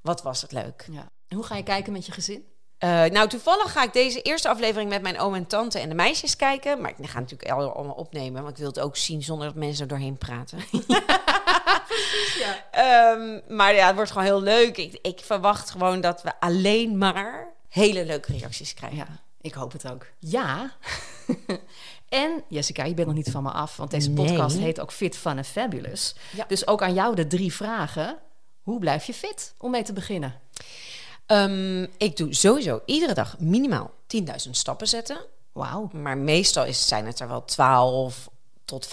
Wat 0.00 0.22
was 0.22 0.42
het 0.42 0.52
leuk. 0.52 0.86
Ja. 0.90 1.08
Hoe 1.28 1.44
ga 1.44 1.56
je 1.56 1.62
kijken 1.62 1.92
met 1.92 2.06
je 2.06 2.12
gezin? 2.12 2.44
Eh, 2.78 3.04
nou, 3.04 3.28
toevallig 3.28 3.72
ga 3.72 3.82
ik 3.82 3.92
deze 3.92 4.22
eerste 4.22 4.48
aflevering 4.48 4.90
met 4.90 5.02
mijn 5.02 5.20
oom 5.20 5.34
en 5.34 5.46
tante 5.46 5.78
en 5.78 5.88
de 5.88 5.94
meisjes 5.94 6.36
kijken. 6.36 6.80
Maar 6.80 6.90
ik 6.96 7.08
ga 7.08 7.20
natuurlijk 7.20 7.50
al- 7.50 7.74
allemaal 7.74 7.94
opnemen. 7.94 8.42
Want 8.42 8.52
ik 8.54 8.58
wil 8.58 8.68
het 8.72 8.80
ook 8.80 8.96
zien 8.96 9.22
zonder 9.22 9.46
dat 9.46 9.56
mensen 9.56 9.82
er 9.82 9.88
doorheen 9.88 10.18
praten. 10.18 10.58
Ehm, 12.70 13.40
maar 13.48 13.74
ja, 13.74 13.86
het 13.86 13.94
wordt 13.94 14.10
gewoon 14.10 14.26
heel 14.26 14.42
leuk. 14.42 14.76
Ik, 14.76 14.98
ik 15.02 15.20
verwacht 15.24 15.70
gewoon 15.70 16.00
dat 16.00 16.22
we 16.22 16.40
alleen 16.40 16.98
maar 16.98 17.48
hele 17.68 18.04
leuke 18.04 18.32
reacties 18.32 18.74
krijgen. 18.74 18.98
Ja, 18.98 19.06
ik 19.40 19.54
hoop 19.54 19.72
het 19.72 19.90
ook. 19.90 20.06
Ja. 20.18 20.72
en 22.08 22.42
Jessica, 22.48 22.84
je 22.84 22.94
bent 22.94 23.06
nog 23.06 23.16
niet 23.16 23.30
van 23.30 23.42
me 23.42 23.50
af, 23.50 23.76
want 23.76 23.90
deze 23.90 24.10
Nee. 24.10 24.26
podcast 24.26 24.58
heet 24.58 24.80
ook 24.80 24.92
Fit, 24.92 25.16
Fun 25.16 25.38
en 25.38 25.44
Fabulous. 25.44 26.14
Ja. 26.36 26.44
Dus 26.48 26.66
ook 26.66 26.82
aan 26.82 26.94
jou 26.94 27.14
de 27.14 27.26
drie 27.26 27.52
vragen. 27.54 28.18
Hoe 28.62 28.78
blijf 28.78 29.04
je 29.04 29.14
fit? 29.14 29.54
Om 29.58 29.70
mee 29.70 29.82
te 29.82 29.92
beginnen. 29.92 30.40
Ehm, 31.26 31.82
ik 31.96 32.16
doe 32.16 32.34
sowieso 32.34 32.80
iedere 32.86 33.14
dag 33.14 33.38
minimaal 33.38 33.90
10.000 34.06 34.50
stappen 34.50 34.86
zetten. 34.88 35.18
Wauw. 35.52 35.88
Maar 35.92 36.16
meestal 36.18 36.64
is, 36.64 36.88
zijn 36.88 37.06
het 37.06 37.20
er 37.20 37.28
wel 37.28 37.44
12 37.44 38.28
tot 38.64 38.86
15.000. 38.86 38.92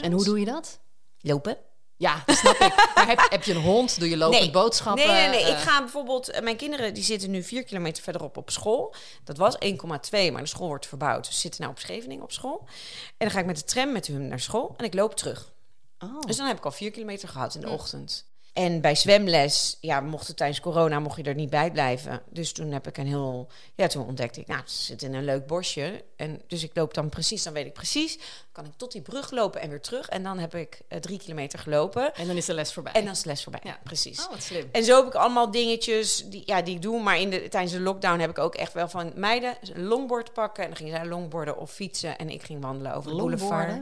En 0.00 0.12
hoe 0.12 0.24
doe 0.24 0.38
je 0.38 0.44
dat? 0.44 0.78
Lopen? 1.20 1.56
Ja, 1.96 2.22
snap 2.26 2.54
ik. 2.56 2.74
Maar 2.94 3.06
heb, 3.06 3.26
heb 3.30 3.42
je 3.44 3.54
een 3.54 3.60
hond? 3.62 3.98
Doe 3.98 4.08
je 4.08 4.16
lopend 4.16 4.52
boodschappen? 4.52 5.06
Nee, 5.06 5.28
nee, 5.28 5.28
nee. 5.28 5.42
Eh, 5.42 5.48
Ik 5.50 5.56
ga 5.68 5.78
bijvoorbeeld... 5.78 6.28
eh, 6.30 6.42
Mijn 6.42 6.56
kinderen 6.56 6.94
die 6.94 7.02
zitten 7.02 7.30
nu 7.30 7.42
vier 7.42 7.64
kilometer 7.64 8.02
verderop 8.02 8.36
op 8.36 8.50
school. 8.50 8.94
Dat 9.24 9.36
was 9.36 9.54
1,2, 9.64 10.32
maar 10.32 10.42
de 10.42 10.46
school 10.46 10.66
wordt 10.66 10.86
verbouwd. 10.86 11.24
Dus 11.24 11.34
ze 11.34 11.40
zitten 11.40 11.60
nou 11.60 11.72
op 11.72 11.78
Scheveningen 11.78 12.22
op 12.24 12.32
school. 12.32 12.64
En 13.06 13.14
dan 13.18 13.30
ga 13.30 13.38
ik 13.38 13.46
met 13.46 13.56
de 13.56 13.64
tram 13.64 13.92
met 13.92 14.06
hun 14.06 14.28
naar 14.28 14.40
school 14.40 14.74
en 14.76 14.84
ik 14.84 14.94
loop 14.94 15.14
terug. 15.16 15.52
oh. 15.98 16.20
Dus 16.20 16.36
dan 16.36 16.46
heb 16.46 16.56
ik 16.56 16.64
al 16.64 16.70
vier 16.72 16.90
kilometer 16.90 17.28
gehad 17.28 17.54
in 17.54 17.60
de 17.60 17.68
ochtend. 17.68 18.26
En 18.54 18.80
bij 18.80 18.94
zwemles, 18.94 19.76
ja, 19.80 20.00
mocht 20.00 20.26
het 20.26 20.36
tijdens 20.36 20.60
corona, 20.60 20.98
mocht 20.98 21.16
je 21.16 21.22
er 21.22 21.34
niet 21.34 21.50
bij 21.50 21.70
blijven. 21.70 22.22
Dus 22.30 22.52
toen 22.52 22.72
heb 22.72 22.86
ik 22.86 22.98
een 22.98 23.06
heel, 23.06 23.48
ja, 23.74 23.86
toen 23.86 24.06
ontdekte 24.06 24.40
ik, 24.40 24.46
nou, 24.46 24.60
het 24.60 24.70
zit 24.70 25.02
in 25.02 25.14
een 25.14 25.24
leuk 25.24 25.46
bosje. 25.46 26.04
En 26.16 26.42
dus 26.46 26.62
ik 26.62 26.70
loop 26.74 26.94
dan 26.94 27.08
precies, 27.08 27.42
dan 27.42 27.52
weet 27.52 27.66
ik 27.66 27.72
precies, 27.72 28.18
kan 28.52 28.64
ik 28.64 28.70
tot 28.76 28.92
die 28.92 29.02
brug 29.02 29.30
lopen 29.30 29.60
en 29.60 29.68
weer 29.68 29.80
terug. 29.80 30.08
En 30.08 30.22
dan 30.22 30.38
heb 30.38 30.54
ik 30.54 30.80
eh, 30.88 30.98
drie 30.98 31.18
kilometer 31.18 31.58
gelopen. 31.58 32.14
En 32.14 32.26
dan 32.26 32.36
is 32.36 32.44
de 32.44 32.54
les 32.54 32.72
voorbij. 32.72 32.92
En 32.92 33.04
dan 33.04 33.12
is 33.12 33.22
de 33.22 33.28
les 33.28 33.42
voorbij. 33.42 33.60
Ja. 33.64 33.78
precies. 33.84 34.24
Oh, 34.24 34.30
wat 34.30 34.42
slim. 34.42 34.68
En 34.72 34.84
zo 34.84 34.96
heb 34.96 35.06
ik 35.06 35.14
allemaal 35.14 35.50
dingetjes 35.50 36.24
die, 36.26 36.42
ja, 36.46 36.62
die 36.62 36.74
ik 36.74 36.82
doe. 36.82 37.02
Maar 37.02 37.20
in 37.20 37.30
de, 37.30 37.48
tijdens 37.48 37.72
de 37.72 37.80
lockdown 37.80 38.20
heb 38.20 38.30
ik 38.30 38.38
ook 38.38 38.54
echt 38.54 38.72
wel 38.72 38.88
van 38.88 39.12
meiden 39.14 39.56
een 39.60 39.84
longboard 39.84 40.32
pakken. 40.32 40.62
En 40.62 40.68
dan 40.68 40.78
gingen 40.78 40.96
zij 40.96 41.06
longboarden 41.06 41.58
of 41.58 41.70
fietsen. 41.70 42.18
En 42.18 42.30
ik 42.30 42.42
ging 42.42 42.62
wandelen 42.62 42.94
over 42.94 43.10
de 43.10 43.16
boulevard. 43.16 43.80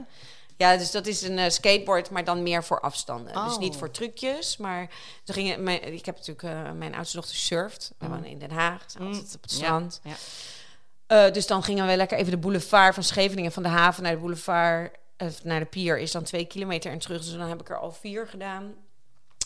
Ja, 0.63 0.77
dus 0.77 0.91
dat 0.91 1.07
is 1.07 1.21
een 1.21 1.37
eh, 1.37 1.49
skateboard, 1.49 2.09
maar 2.09 2.23
dan 2.23 2.43
meer 2.43 2.63
voor 2.63 2.79
afstanden. 2.81 3.33
Dus 3.33 3.53
Oh. 3.53 3.57
niet 3.57 3.75
voor 3.75 3.91
trucjes, 3.91 4.57
maar 4.57 4.89
ze 5.23 5.33
gingen, 5.33 5.63
mijn, 5.63 5.93
ik 5.93 6.05
heb 6.05 6.15
natuurlijk, 6.15 6.43
eh, 6.43 6.71
mijn 6.71 6.95
oudste 6.95 7.15
dochter 7.17 7.35
surft. 7.35 7.91
We 7.97 8.07
wonen 8.07 8.25
in 8.25 8.39
Den 8.39 8.51
Haag, 8.51 8.83
zijn 8.87 9.03
altijd 9.03 9.35
op 9.35 9.41
het 9.41 9.51
strand. 9.51 10.01
Ja. 10.03 10.15
Eh, 11.07 11.33
dus 11.33 11.47
dan 11.47 11.63
gingen 11.63 11.87
we 11.87 11.95
lekker 11.95 12.17
even 12.17 12.31
de 12.31 12.37
boulevard 12.37 12.93
van 12.93 13.03
Scheveningen, 13.03 13.51
van 13.51 13.63
de 13.63 13.69
haven 13.69 14.03
naar 14.03 14.11
de 14.11 14.17
boulevard, 14.17 14.95
naar 15.43 15.59
de 15.59 15.65
pier, 15.65 15.99
is 15.99 16.11
dan 16.11 16.23
twee 16.23 16.45
kilometer 16.45 16.91
en 16.91 16.99
terug. 16.99 17.21
Dus 17.23 17.31
dan 17.31 17.49
heb 17.49 17.61
ik 17.61 17.69
er 17.69 17.79
al 17.79 17.91
vier 17.91 18.27
gedaan. 18.27 18.73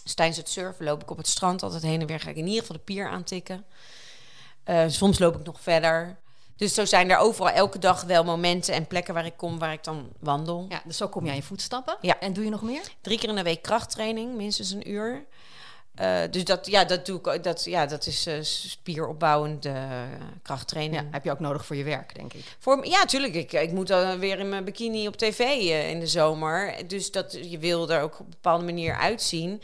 Dus 0.03 0.13
tijdens 0.13 0.38
het 0.38 0.49
surfen 0.49 0.86
loop 0.86 1.01
ik 1.01 1.12
op 1.12 1.17
het 1.17 1.27
strand 1.27 1.63
altijd 1.63 1.84
heen 1.84 2.01
en 2.01 2.08
weer. 2.08 2.19
Ga 2.19 2.30
ik 2.30 2.36
in 2.36 2.45
ieder 2.47 2.60
geval 2.60 2.75
de 2.75 2.82
pier 2.82 3.08
aantikken. 3.10 3.65
Soms 4.88 5.19
loop 5.19 5.36
ik 5.36 5.45
nog 5.45 5.62
verder. 5.62 6.19
Dus 6.57 6.73
zo 6.73 6.85
zijn 6.85 7.09
er 7.11 7.17
overal 7.17 7.49
elke 7.53 7.79
dag 7.79 8.03
wel 8.03 8.23
momenten 8.23 8.73
en 8.73 8.87
plekken 8.87 9.13
waar 9.13 9.25
ik 9.25 9.37
kom, 9.37 9.59
waar 9.59 9.73
ik 9.73 9.83
dan 9.83 10.09
wandel. 10.19 10.65
ja, 10.69 10.81
dus 10.85 10.97
zo 10.97 11.07
kom 11.07 11.23
je 11.23 11.29
aan 11.29 11.35
je 11.35 11.43
voetstappen. 11.43 11.97
Ja. 12.01 12.19
En 12.19 12.33
doe 12.33 12.43
je 12.43 12.49
nog 12.49 12.61
meer? 12.61 12.81
Drie 13.01 13.19
keer 13.19 13.29
in 13.29 13.35
de 13.35 13.43
week 13.43 13.61
krachttraining, 13.61 14.35
minstens 14.35 14.71
een 14.71 14.89
uur. 14.89 15.25
Eh, 15.97 16.19
dus 16.31 16.43
dat, 16.43 16.67
ja, 16.67 16.85
dat 16.85 17.05
doe 17.05 17.19
ik. 17.33 17.43
Dat, 17.43 17.65
ja, 17.65 17.85
dat 17.85 18.05
is 18.05 18.25
eh, 18.25 18.35
spieropbouwende 18.41 19.87
krachttraining. 20.41 21.01
Ja, 21.01 21.07
heb 21.11 21.23
je 21.23 21.31
ook 21.31 21.39
nodig 21.39 21.65
voor 21.65 21.75
je 21.75 21.83
werk, 21.83 22.15
denk 22.15 22.33
ik. 22.33 22.43
Voor, 22.59 22.87
ja, 22.87 23.05
tuurlijk. 23.05 23.33
Ik, 23.33 23.51
ik 23.51 23.71
moet 23.71 23.87
dan 23.87 24.19
weer 24.19 24.39
in 24.39 24.49
mijn 24.49 24.63
bikini 24.63 25.07
op 25.07 25.17
tv 25.17 25.39
eh, 25.39 25.89
in 25.89 25.99
de 25.99 26.07
zomer. 26.07 26.87
Dus 26.87 27.11
dat, 27.11 27.37
je 27.49 27.57
wil 27.57 27.89
er 27.89 28.01
ook 28.01 28.13
op 28.13 28.25
een 28.25 28.29
bepaalde 28.29 28.65
manier 28.65 28.95
uitzien. 28.95 29.61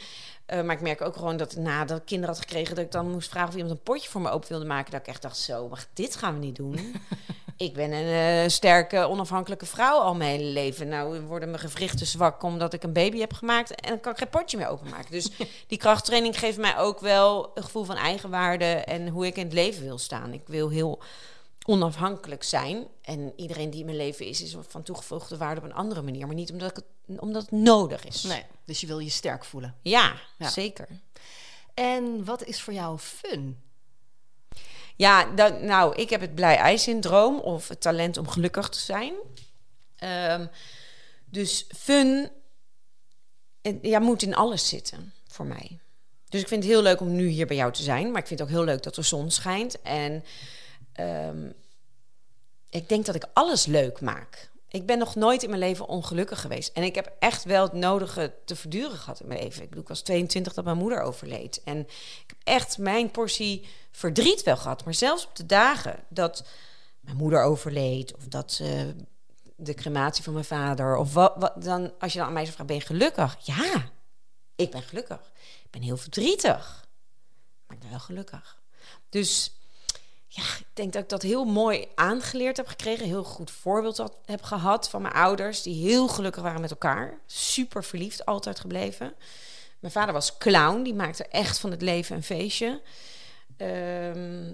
Eh, 0.53 0.61
maar 0.61 0.75
ik 0.75 0.81
merk 0.81 1.01
ook 1.01 1.15
gewoon 1.15 1.37
dat 1.37 1.55
nadat 1.55 1.97
ik 1.97 2.05
kinderen 2.05 2.35
had 2.35 2.43
gekregen... 2.43 2.75
dat 2.75 2.85
ik 2.85 2.91
dan 2.91 3.11
moest 3.11 3.29
vragen 3.29 3.49
of 3.49 3.55
iemand 3.55 3.73
een 3.73 3.83
potje 3.83 4.09
voor 4.09 4.21
me 4.21 4.29
open 4.29 4.49
wilde 4.49 4.65
maken. 4.65 4.91
Dat 4.91 4.99
ik 5.01 5.07
echt 5.07 5.21
dacht, 5.21 5.37
zo, 5.37 5.67
maar 5.69 5.85
dit 5.93 6.15
gaan 6.15 6.33
we 6.33 6.39
niet 6.39 6.55
doen. 6.55 6.95
ik 7.57 7.73
ben 7.73 7.91
een 7.91 8.43
eh, 8.43 8.49
sterke, 8.49 8.97
onafhankelijke 8.97 9.65
vrouw 9.65 9.99
al 9.99 10.15
mijn 10.15 10.29
hele 10.29 10.51
leven. 10.51 10.87
Nou 10.87 11.21
worden 11.21 11.49
mijn 11.49 11.61
gewrichten 11.61 12.07
zwak 12.07 12.43
omdat 12.43 12.73
ik 12.73 12.83
een 12.83 12.93
baby 12.93 13.19
heb 13.19 13.33
gemaakt... 13.33 13.75
en 13.75 13.89
dan 13.89 13.99
kan 13.99 14.11
ik 14.11 14.17
geen 14.17 14.29
potje 14.29 14.57
meer 14.57 14.67
openmaken. 14.67 15.11
Dus 15.11 15.29
die 15.67 15.77
krachttraining 15.77 16.39
geeft 16.39 16.57
mij 16.57 16.77
ook 16.77 16.99
wel 16.99 17.51
een 17.53 17.63
gevoel 17.63 17.83
van 17.83 17.95
eigenwaarde... 17.95 18.65
en 18.65 19.07
hoe 19.07 19.25
ik 19.25 19.35
in 19.35 19.43
het 19.43 19.53
leven 19.53 19.83
wil 19.83 19.97
staan. 19.97 20.33
Ik 20.33 20.43
wil 20.45 20.69
heel 20.69 21.01
onafhankelijk 21.65 22.43
zijn. 22.43 22.87
En 23.01 23.33
iedereen 23.35 23.69
die 23.69 23.79
in 23.79 23.85
mijn 23.85 23.97
leven 23.97 24.25
is, 24.25 24.41
is 24.41 24.55
van 24.67 24.83
toegevoegde 24.83 25.37
waarde 25.37 25.61
op 25.61 25.67
een 25.67 25.73
andere 25.73 26.01
manier. 26.01 26.25
Maar 26.25 26.35
niet 26.35 26.51
omdat, 26.51 26.69
ik 26.69 26.75
het, 26.75 26.85
omdat 27.05 27.41
het 27.41 27.51
nodig 27.51 28.05
is. 28.05 28.23
Nee, 28.23 28.43
dus 28.65 28.81
je 28.81 28.87
wil 28.87 28.99
je 28.99 29.09
sterk 29.09 29.45
voelen. 29.45 29.75
Ja, 29.81 30.15
Ja. 30.37 30.49
zeker. 30.49 30.87
En 31.73 32.25
wat 32.25 32.43
is 32.43 32.61
voor 32.61 32.73
jou 32.73 32.97
fun? 32.97 33.61
Ja, 34.95 35.25
dat, 35.35 35.61
nou, 35.61 35.95
ik 35.95 36.09
heb 36.09 36.21
het 36.21 36.35
blij 36.35 36.55
ei-syndroom 36.57 37.39
of 37.39 37.67
het 37.67 37.81
talent 37.81 38.17
om 38.17 38.27
gelukkig 38.27 38.69
te 38.69 38.79
zijn. 38.79 39.13
Ehm, 39.95 40.47
dus 41.25 41.65
fun 41.77 42.31
ja, 43.81 43.99
moet 43.99 44.21
in 44.21 44.35
alles 44.35 44.67
zitten 44.67 45.13
voor 45.27 45.45
mij. 45.45 45.79
Dus 46.29 46.41
ik 46.41 46.47
vind 46.47 46.63
het 46.63 46.71
heel 46.71 46.81
leuk 46.81 46.99
om 46.99 47.15
nu 47.15 47.27
hier 47.27 47.47
bij 47.47 47.55
jou 47.55 47.71
te 47.71 47.83
zijn. 47.83 48.11
Maar 48.11 48.21
ik 48.21 48.27
vind 48.27 48.39
het 48.39 48.47
ook 48.49 48.55
heel 48.55 48.63
leuk 48.65 48.83
dat 48.83 48.95
de 48.95 49.01
zon 49.01 49.31
schijnt. 49.31 49.81
En 49.81 50.23
ehm, 50.93 51.49
ik 52.69 52.89
denk 52.89 53.05
dat 53.05 53.15
ik 53.15 53.25
alles 53.33 53.65
leuk 53.65 54.01
maak. 54.01 54.49
Ik 54.73 54.85
ben 54.85 54.97
nog 54.97 55.15
nooit 55.15 55.43
in 55.43 55.49
mijn 55.49 55.61
leven 55.61 55.87
ongelukkig 55.87 56.41
geweest. 56.41 56.73
En 56.73 56.83
ik 56.83 56.95
heb 56.95 57.15
echt 57.19 57.43
wel 57.43 57.63
het 57.63 57.73
nodige 57.73 58.33
te 58.45 58.55
verduren 58.55 58.97
gehad 58.97 59.19
in 59.19 59.27
mijn 59.27 59.39
leven. 59.39 59.61
Ik, 59.61 59.67
bedoel, 59.67 59.83
ik 59.83 59.89
was 59.89 60.01
22 60.01 60.53
dat 60.53 60.65
mijn 60.65 60.77
moeder 60.77 61.01
overleed. 61.01 61.61
En 61.63 61.79
ik 61.79 62.23
heb 62.27 62.37
echt 62.43 62.77
mijn 62.77 63.11
portie 63.11 63.67
verdriet 63.91 64.43
wel 64.43 64.57
gehad. 64.57 64.85
Maar 64.85 64.93
zelfs 64.93 65.25
op 65.25 65.35
de 65.35 65.45
dagen 65.45 66.03
dat 66.09 66.45
mijn 66.99 67.17
moeder 67.17 67.43
overleed... 67.43 68.15
of 68.15 68.27
dat 68.27 68.59
eh, 68.61 68.81
de 69.55 69.73
crematie 69.73 70.23
van 70.23 70.33
mijn 70.33 70.45
vader... 70.45 70.95
of 70.95 71.13
wat, 71.13 71.53
dan, 71.63 71.93
als 71.99 72.13
je 72.13 72.17
dan 72.17 72.27
aan 72.27 72.33
mij 72.33 72.45
zou 72.45 72.55
vragen, 72.55 72.75
ben 72.75 72.75
je 72.75 72.85
gelukkig? 72.85 73.37
Ja, 73.39 73.89
ik 74.55 74.71
ben 74.71 74.81
gelukkig. 74.81 75.31
Ik 75.63 75.71
ben 75.71 75.81
heel 75.81 75.97
verdrietig. 75.97 76.87
Maar 77.67 77.75
ik 77.77 77.79
ben 77.79 77.89
wel 77.89 77.99
gelukkig. 77.99 78.61
Dus 79.09 79.55
ja, 80.35 80.43
ik 80.43 80.67
denk 80.73 80.93
dat 80.93 81.03
ik 81.03 81.09
dat 81.09 81.21
heel 81.21 81.45
mooi 81.45 81.87
aangeleerd 81.95 82.57
heb 82.57 82.67
gekregen. 82.67 83.05
Heel 83.05 83.23
goed 83.23 83.51
voorbeeld 83.51 83.97
had, 83.97 84.17
heb 84.25 84.41
gehad 84.41 84.89
van 84.89 85.01
mijn 85.01 85.13
ouders, 85.13 85.61
die 85.61 85.87
heel 85.87 86.07
gelukkig 86.07 86.43
waren 86.43 86.61
met 86.61 86.71
elkaar. 86.71 87.19
Super 87.25 87.83
verliefd, 87.83 88.25
altijd 88.25 88.59
gebleven. 88.59 89.13
Mijn 89.79 89.93
vader 89.93 90.13
was 90.13 90.37
clown, 90.37 90.83
die 90.83 90.93
maakte 90.93 91.27
echt 91.27 91.59
van 91.59 91.71
het 91.71 91.81
leven 91.81 92.15
een 92.15 92.23
feestje. 92.23 92.81
Ehm, 93.57 94.53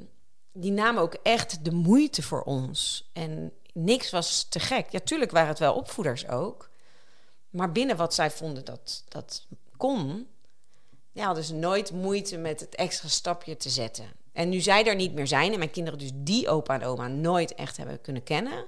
die 0.52 0.72
nam 0.72 0.98
ook 0.98 1.14
echt 1.14 1.66
de 1.66 1.72
moeite 1.72 2.22
voor 2.22 2.44
ons. 2.44 3.10
En 3.14 3.54
niks 3.74 4.10
was 4.10 4.44
te 4.44 4.60
gek. 4.60 4.90
Ja, 4.90 5.00
tuurlijk 5.00 5.32
waren 5.32 5.50
het 5.50 5.60
wel 5.60 5.74
opvoeders 5.74 6.28
ook. 6.28 6.70
Maar 7.50 7.72
binnen 7.72 7.98
wat 7.98 8.14
zij 8.14 8.32
vonden 8.32 8.66
dat 8.66 9.04
dat 9.08 9.48
kon, 9.78 10.28
ja, 11.12 11.26
hadden 11.26 11.44
ze 11.44 11.54
nooit 11.54 11.92
moeite 11.92 12.38
met 12.38 12.60
het 12.60 12.76
extra 12.76 13.08
stapje 13.08 13.58
te 13.58 13.70
zetten. 13.70 14.19
En 14.34 14.50
nu 14.50 14.60
zij 14.60 14.86
er 14.86 14.96
niet 14.96 15.14
meer 15.14 15.28
zijn 15.28 15.52
en 15.52 15.58
mijn 15.58 15.72
kinderen 15.72 16.00
dus 16.00 16.12
die 16.14 16.50
opa 16.50 16.74
en 16.74 16.84
oma 16.84 17.08
nooit 17.08 17.56
echt 17.56 17.78
hebben 17.78 18.02
kunnen 18.02 18.24
kennen, 18.24 18.66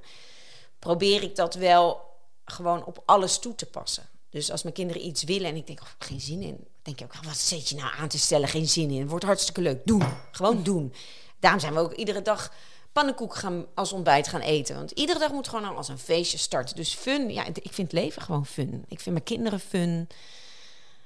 probeer 0.80 1.24
ik 1.24 1.36
dat 1.36 1.54
wel 1.56 2.10
gewoon 2.45 2.86
op 2.86 3.04
alles 3.06 3.39
toe 3.39 3.56
te 3.56 3.65
passen. 3.65 4.10
Dus 4.30 4.52
als 4.52 4.63
mijn 4.63 4.76
kinderen 4.76 5.06
iets 5.06 5.24
willen 5.24 5.50
en 5.50 5.56
ik 5.56 5.67
denk, 5.67 5.82
oh, 5.82 5.88
geen 6.00 6.21
zin 6.21 6.41
in, 6.41 6.67
denk 6.82 7.00
ik 7.02 7.06
ook, 7.15 7.24
wat 7.24 7.38
zet 7.38 7.69
je 7.69 7.76
nou 7.76 7.93
aan 8.00 8.08
te 8.08 8.19
stellen? 8.19 8.47
Geen 8.47 8.67
zin 8.67 8.89
in. 8.91 9.00
Het 9.00 9.10
wordt 9.10 9.26
hartstikke 9.26 9.62
leuk. 9.62 9.82
Doen. 9.86 10.04
Gewoon 10.32 10.63
doen. 10.63 10.93
Daarom 11.39 11.60
zijn 11.60 11.74
we 11.74 11.80
ook 11.80 11.93
iedere 11.93 12.21
dag 12.21 12.54
pannenkoek 12.91 13.36
gaan 13.36 13.65
als 13.76 13.93
ontbijt 13.93 14.28
gaan 14.28 14.41
eten. 14.41 14.76
Want 14.76 14.91
iedere 14.91 15.19
dag 15.19 15.32
moet 15.32 15.47
gewoon 15.47 15.76
als 15.76 15.88
een 15.88 15.97
feestje 15.97 16.38
starten. 16.38 16.76
Dus 16.76 16.93
fun, 16.93 17.30
ja, 17.34 17.45
ik 17.45 17.74
vind 17.74 17.91
het 17.91 18.02
leven 18.02 18.21
gewoon 18.21 18.45
fun. 18.45 18.86
Ik 18.88 19.00
vind 19.00 19.15
mijn 19.15 19.24
kinderen 19.24 19.60
fun. 19.60 20.08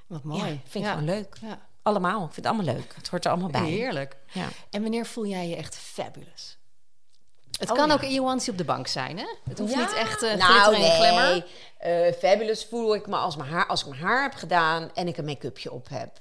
Wat 0.08 0.24
mooi. 0.24 0.39
Ja, 0.41 0.46
vind 0.48 0.74
ik 0.76 0.82
Ja. 0.82 0.89
gewoon 0.89 1.06
leuk. 1.06 1.38
Ja. 1.41 1.68
Allemaal. 1.86 2.26
Ik 2.26 2.34
vind 2.34 2.36
het 2.36 2.45
allemaal 2.56 2.74
leuk. 2.76 2.93
Het 2.95 3.08
hoort 3.08 3.26
er 3.26 3.32
allemaal 3.32 3.50
bij. 3.50 3.63
Heerlijk. 3.69 4.15
Ja. 4.32 4.48
En 4.69 4.82
wanneer 4.82 5.06
voel 5.06 5.26
jij 5.26 5.48
je 5.48 5.56
echt 5.56 5.76
fabulous? 5.76 6.58
Het 7.60 7.69
Oh, 7.71 7.76
kan 7.78 7.88
ja. 7.88 7.93
ook 7.93 8.02
in 8.02 8.12
je 8.12 8.21
onesie 8.21 8.52
op 8.52 8.58
de 8.58 8.63
bank 8.63 8.88
zijn, 8.88 9.17
hè? 9.17 9.26
Het 9.50 9.60
hoeft 9.60 9.74
Ja. 9.74 9.80
niet 9.80 9.93
echt 9.93 10.24
uh, 10.24 10.34
nou, 10.34 10.78
nee. 10.78 10.89
glamour. 10.91 11.45
Eh, 11.78 12.13
fabulous 12.13 12.65
voel 12.65 12.95
ik 12.95 13.08
me 13.08 13.15
als, 13.15 13.36
mijn 13.36 13.50
haar, 13.50 13.67
als 13.67 13.82
ik 13.82 13.88
mijn 13.89 14.02
haar 14.02 14.21
heb 14.21 14.34
gedaan 14.34 14.89
en 14.93 15.08
ik 15.08 15.17
een 15.17 15.26
make-upje 15.26 15.71
op 15.71 15.89
heb. 15.89 16.17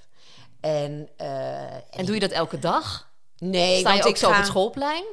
En, 0.61 1.09
eh, 1.17 1.63
En 1.75 2.05
doe 2.05 2.15
je 2.15 2.21
dat 2.21 2.31
elke 2.31 2.59
dag? 2.59 3.09
nee, 3.39 3.79
Sta 3.79 3.89
je 3.89 3.95
want 3.95 4.05
ook 4.05 4.11
ik 4.15 4.17
zo 4.17 4.29
op 4.29 4.35
het 4.35 4.47
schoolplein? 4.47 5.05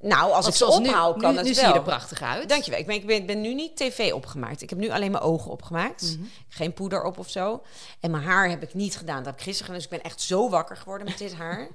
Nou, 0.00 0.22
als 0.22 0.30
Want 0.32 0.46
ik 0.46 0.52
ze 0.52 0.58
zoals 0.58 0.78
nu- 0.78 0.90
kan 0.90 1.16
nu, 1.18 1.26
het 1.26 1.46
nu 1.46 1.54
wel. 1.54 1.54
zie 1.54 1.66
je 1.66 1.72
er 1.72 1.82
prachtig 1.82 2.22
uit. 2.22 2.48
Dankjewel. 2.48 2.80
Ik 2.80 2.86
ben, 2.86 2.94
ik 2.96 3.06
ben, 3.06 3.26
ben 3.26 3.40
nu 3.40 3.54
niet 3.54 3.76
tv 3.76 4.12
opgemaakt. 4.12 4.62
Ik 4.62 4.70
heb 4.70 4.78
nu 4.78 4.90
alleen 4.90 5.10
mijn 5.10 5.22
ogen 5.22 5.50
opgemaakt. 5.50 6.02
Mhm. 6.18 6.26
Geen 6.48 6.72
poeder 6.72 7.02
op 7.02 7.18
of 7.18 7.30
zo. 7.30 7.62
En 8.00 8.10
mijn 8.10 8.22
haar 8.22 8.48
heb 8.48 8.62
ik 8.62 8.74
niet 8.74 8.96
gedaan. 8.96 9.16
Dat 9.16 9.26
heb 9.26 9.34
ik 9.34 9.40
gisteren 9.42 9.64
gedaan. 9.66 9.74
Dus 9.82 9.84
ik 9.98 10.02
ben 10.02 10.10
echt 10.10 10.20
zo 10.20 10.50
wakker 10.50 10.76
geworden 10.76 11.06
met 11.06 11.18
dit 11.18 11.34
haar. 11.34 11.68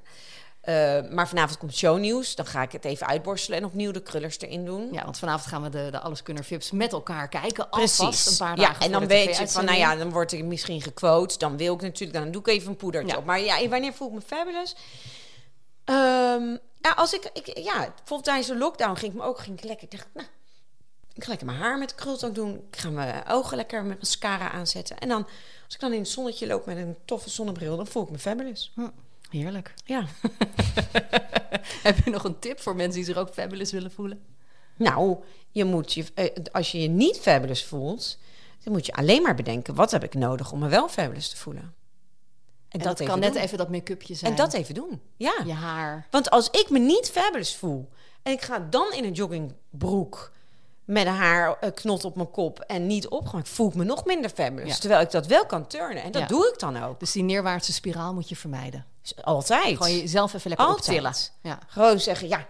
Eh, 0.62 1.00
maar 1.10 1.28
vanavond 1.28 1.58
komt 1.58 1.76
shownieuws. 1.76 2.36
Dan 2.36 2.46
ga 2.46 2.62
ik 2.62 2.72
het 2.72 2.86
even 2.86 3.08
uitborstelen 3.08 3.60
en 3.60 3.66
opnieuw 3.66 3.92
de 3.92 4.02
krullers 4.02 4.40
erin 4.40 4.66
doen. 4.66 4.90
Ja, 4.92 5.04
want 5.04 5.18
vanavond 5.18 5.46
gaan 5.50 5.62
we 5.62 5.70
de, 5.70 5.88
de 5.92 6.00
Alleskunner 6.00 6.44
Vips 6.44 6.72
met 6.72 6.92
elkaar 6.92 7.28
kijken. 7.30 7.70
Alvast 7.70 8.28
een 8.32 8.38
paar 8.38 8.60
ja, 8.60 8.68
dagen 8.68 8.86
en 8.86 8.92
dan 8.92 9.08
weet 9.08 9.38
je 9.38 9.48
van, 9.48 9.66
nou 9.66 9.78
ja, 9.78 9.96
dan 9.96 10.10
word 10.12 10.32
ik 10.32 10.44
misschien 10.44 10.82
gequote. 10.82 11.38
Dan 11.38 11.58
wil 11.58 11.74
ik 11.74 11.82
natuurlijk, 11.82 12.20
dan 12.20 12.32
doe 12.32 12.42
ik 12.42 12.48
even 12.48 12.70
een 12.70 12.76
poedertje 12.76 13.12
Ja. 13.12 13.18
op. 13.18 13.26
Maar 13.26 13.40
ja, 13.42 13.68
wanneer 13.68 13.94
voel 13.94 14.08
ik 14.08 14.14
me 14.14 14.22
fabulous? 14.22 14.76
Ehm, 15.86 16.58
ja, 16.82 16.92
als 16.92 17.14
ik, 17.14 17.30
ik, 17.34 17.58
ja, 17.58 17.78
bijvoorbeeld 17.78 18.24
tijdens 18.24 18.48
de 18.48 18.58
lockdown 18.58 18.96
ging 18.96 19.12
ik 19.12 19.18
me 19.18 19.26
ook 19.26 19.40
ging 19.40 19.58
ik 19.58 19.64
lekker, 19.64 19.84
ik 19.84 19.92
dacht, 19.92 20.08
nou, 20.14 20.28
ik 21.14 21.24
ga 21.24 21.30
lekker 21.30 21.48
mijn 21.48 21.60
haar 21.60 21.78
met 21.78 21.96
krultang 21.96 22.34
doen. 22.34 22.64
Ik 22.72 22.78
ga 22.78 22.90
mijn 22.90 23.28
ogen 23.28 23.58
lekker 23.58 23.84
met 23.84 24.00
mascara 24.00 24.52
aanzetten. 24.52 24.98
En 24.98 25.08
dan, 25.08 25.28
als 25.66 25.74
ik 25.74 25.80
dan 25.80 25.94
in 25.94 26.00
het 26.00 26.10
zonnetje 26.10 26.48
loop 26.48 26.66
met 26.66 26.78
een 26.78 26.96
toffe 27.06 27.30
zonnebril, 27.30 27.78
dan 27.78 27.88
voel 27.88 28.04
ik 28.04 28.10
me 28.10 28.20
fabulous. 28.20 28.74
Heerlijk. 29.30 29.74
Ja. 29.86 30.06
Heb 31.84 31.98
je 32.04 32.10
nog 32.10 32.24
een 32.24 32.40
tip 32.40 32.60
voor 32.60 32.76
mensen 32.76 32.96
die 32.96 33.04
zich 33.04 33.18
ook 33.18 33.34
fabulous 33.34 33.72
willen 33.72 33.92
voelen? 33.92 34.26
Nou, 34.76 35.18
je 35.52 35.66
moet 35.66 35.94
je, 35.94 36.06
eh, 36.14 36.30
als 36.52 36.72
je 36.72 36.82
je 36.82 36.88
niet 36.88 37.20
fabulous 37.20 37.66
voelt, 37.66 38.18
dan 38.64 38.74
moet 38.74 38.86
je 38.86 38.94
alleen 38.94 39.22
maar 39.22 39.36
bedenken: 39.36 39.76
wat 39.76 39.92
heb 39.92 40.04
ik 40.04 40.14
nodig 40.14 40.52
om 40.52 40.60
me 40.60 40.68
wel 40.68 40.90
fabulous 40.90 41.30
te 41.30 41.38
voelen? 41.38 41.74
En, 42.72 42.80
En 42.80 42.86
dat, 42.86 43.04
kan 43.04 43.20
net 43.20 43.34
doen. 43.34 43.42
even 43.42 43.58
dat 43.58 43.70
make-upje 43.70 44.16
zijn. 44.16 44.32
En 44.32 44.38
dat 44.38 44.54
even 44.54 44.74
doen. 44.74 45.02
Ja. 45.18 45.34
Je 45.46 45.54
haar. 45.54 46.08
Want 46.12 46.30
als 46.30 46.50
ik 46.50 46.70
me 46.70 46.80
niet 46.80 47.10
fabulous 47.10 47.56
voel 47.56 47.90
en 48.24 48.32
ik 48.32 48.42
ga 48.42 48.60
dan 48.70 48.94
in 48.94 49.04
een 49.04 49.12
joggingbroek 49.14 50.32
met 50.86 51.06
een 51.08 51.14
haar 51.14 51.58
eh, 51.60 51.72
knot 51.74 52.06
op 52.06 52.16
mijn 52.16 52.32
kop 52.32 52.60
en 52.60 52.88
niet 52.88 53.08
opgemaakt, 53.08 53.50
voel 53.50 53.68
ik 53.68 53.76
me 53.76 53.84
nog 53.84 54.06
minder 54.06 54.30
fabulous. 54.30 54.70
Ja. 54.74 54.76
Terwijl 54.80 55.02
ik 55.02 55.12
dat 55.12 55.26
wel 55.28 55.46
kan 55.46 55.68
turnen. 55.68 56.04
En 56.04 56.12
dat 56.12 56.22
Ja. 56.22 56.28
doe 56.28 56.48
ik 56.54 56.60
dan 56.60 56.84
ook. 56.84 57.00
Dus 57.00 57.12
die 57.12 57.24
neerwaartse 57.24 57.74
spiraal 57.74 58.14
moet 58.14 58.30
je 58.30 58.36
vermijden. 58.36 58.86
Altijd. 59.22 59.78
Gewoon 59.78 59.98
jezelf 59.98 60.34
even 60.34 60.50
lekker 60.50 60.68
Altijd. 60.68 60.88
optillen. 60.88 61.14
Ja. 61.42 61.60
Gewoon 61.68 62.00
zeggen, 62.00 62.28
ja, 62.28 62.48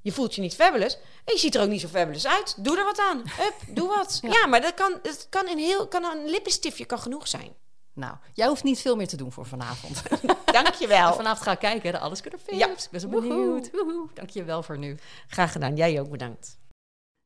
je 0.00 0.12
voelt 0.12 0.34
je 0.34 0.40
niet 0.40 0.54
fabulous. 0.54 0.94
En 1.24 1.34
je 1.34 1.38
ziet 1.38 1.54
er 1.54 1.62
ook 1.62 1.68
niet 1.68 1.80
zo 1.80 1.88
fabulous 1.88 2.26
uit. 2.26 2.54
Doe 2.64 2.78
er 2.78 2.84
wat 2.84 2.98
aan. 3.00 3.22
Hup, 3.36 3.54
doe 3.76 3.88
wat. 3.88 4.18
Ja. 4.22 4.30
Ja, 4.30 4.46
maar 4.46 4.60
dat 4.60 4.74
kan, 4.74 4.98
dat 5.02 5.26
kan, 5.30 5.48
een 5.48 5.58
heel, 5.58 5.86
kan 5.88 6.04
een 6.04 6.28
lippenstiftje 6.30 6.84
kan 6.84 6.98
genoeg 6.98 7.28
zijn. 7.28 7.52
Nou, 7.94 8.16
jij 8.32 8.46
hoeft 8.46 8.62
niet 8.62 8.80
veel 8.80 8.96
meer 8.96 9.08
te 9.08 9.16
doen 9.16 9.32
voor 9.32 9.46
vanavond. 9.46 10.02
Dankjewel. 10.52 11.14
vanavond 11.14 11.42
ga 11.42 11.52
ik 11.52 11.58
kijken, 11.58 11.92
de 11.92 11.98
Alles 11.98 12.20
Kunnen 12.20 12.40
Films. 12.40 12.64
Ja. 12.64 12.68
Ik 12.68 12.88
ben 12.90 13.00
zo 13.00 13.08
benieuwd. 13.08 13.70
Woehoe. 13.70 14.08
Dank 14.14 14.30
je 14.30 14.44
wel 14.44 14.62
voor 14.62 14.78
nu. 14.78 14.96
Graag 15.28 15.52
gedaan. 15.52 15.76
Jij 15.76 16.00
ook 16.00 16.10
bedankt. 16.10 16.58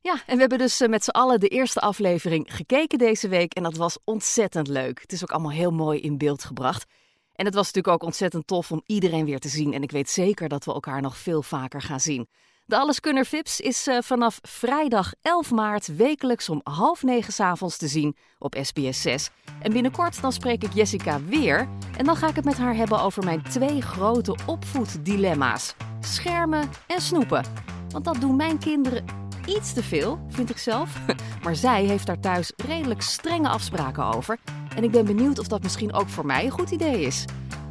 Ja, 0.00 0.22
en 0.26 0.34
we 0.34 0.40
hebben 0.40 0.58
dus 0.58 0.80
eh, 0.80 0.88
met 0.88 1.04
z'n 1.04 1.10
allen 1.10 1.40
de 1.40 1.48
eerste 1.48 1.80
aflevering 1.80 2.54
gekeken 2.54 2.98
deze 2.98 3.28
week. 3.28 3.54
En 3.54 3.62
dat 3.62 3.76
was 3.76 3.98
ontzettend 4.04 4.68
leuk. 4.68 5.00
Het 5.00 5.12
is 5.12 5.22
ook 5.22 5.30
allemaal 5.30 5.50
heel 5.50 5.70
mooi 5.70 6.00
in 6.00 6.18
beeld 6.18 6.44
gebracht. 6.44 6.84
En 7.32 7.44
het 7.44 7.54
was 7.54 7.66
natuurlijk 7.66 7.94
ook 7.94 8.02
ontzettend 8.02 8.46
tof 8.46 8.72
om 8.72 8.82
iedereen 8.86 9.24
weer 9.24 9.38
te 9.38 9.48
zien. 9.48 9.72
En 9.72 9.82
ik 9.82 9.90
weet 9.90 10.10
zeker 10.10 10.48
dat 10.48 10.64
we 10.64 10.72
elkaar 10.72 11.00
nog 11.00 11.16
veel 11.16 11.42
vaker 11.42 11.82
gaan 11.82 12.00
zien. 12.00 12.28
De 12.68 12.78
Alleskunner 12.78 13.24
Vips 13.24 13.60
is 13.60 13.86
eh, 13.86 13.98
vanaf 14.02 14.38
vrijdag 14.42 15.12
11 15.22 15.50
maart 15.50 15.96
wekelijks 15.96 16.48
om 16.48 16.60
half 16.64 17.02
negen 17.02 17.32
's 17.32 17.40
avonds 17.40 17.76
te 17.76 17.88
zien 17.88 18.16
op 18.38 18.56
SBS 18.62 19.02
6. 19.02 19.30
En 19.60 19.72
binnenkort 19.72 20.20
dan 20.20 20.32
spreek 20.32 20.62
ik 20.64 20.72
Jessica 20.72 21.20
weer. 21.22 21.68
En 21.96 22.04
dan 22.04 22.16
ga 22.16 22.28
ik 22.28 22.36
het 22.36 22.44
met 22.44 22.58
haar 22.58 22.74
hebben 22.74 23.00
over 23.00 23.24
mijn 23.24 23.42
twee 23.42 23.82
grote 23.82 24.36
opvoeddilemma's. 24.46 25.74
Schermen 26.00 26.70
en 26.86 27.00
snoepen. 27.00 27.44
Want 27.88 28.04
dat 28.04 28.20
doen 28.20 28.36
mijn 28.36 28.58
kinderen 28.58 29.04
iets 29.46 29.72
te 29.72 29.82
veel, 29.82 30.18
vind 30.28 30.50
ik 30.50 30.58
zelf. 30.58 30.90
Maar 31.44 31.56
zij 31.56 31.84
heeft 31.84 32.06
daar 32.06 32.20
thuis 32.20 32.52
redelijk 32.56 33.02
strenge 33.02 33.48
afspraken 33.48 34.04
over. 34.04 34.38
En 34.76 34.84
ik 34.84 34.90
ben 34.90 35.04
benieuwd 35.04 35.38
of 35.38 35.46
dat 35.46 35.62
misschien 35.62 35.92
ook 35.92 36.08
voor 36.08 36.26
mij 36.26 36.44
een 36.44 36.50
goed 36.50 36.70
idee 36.70 37.00
is. 37.00 37.24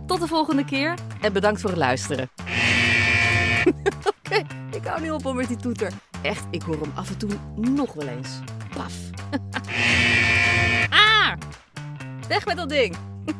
Tot 0.05 0.19
de 0.19 0.27
volgende 0.27 0.65
keer 0.65 0.93
en 1.21 1.33
bedankt 1.33 1.62
voor 1.62 1.69
het 1.69 1.79
luisteren. 1.79 2.29
Ik 4.72 4.86
hou 4.86 5.02
niet 5.02 5.12
op 5.12 5.26
om 5.26 5.36
met 5.36 5.48
die 5.48 5.58
toeter. 5.58 5.92
Echt, 6.22 6.46
ik 6.52 6.62
hoor 6.62 6.82
hem 6.82 6.92
af 6.96 7.10
en 7.10 7.18
toe 7.18 7.30
nog 7.56 7.94
wel 7.94 8.08
eens. 8.08 8.40
Paf. 8.76 8.94
ah! 10.90 11.34
Weg 12.28 12.46
met 12.46 12.58
dat 12.58 12.70
ding. 12.70 12.96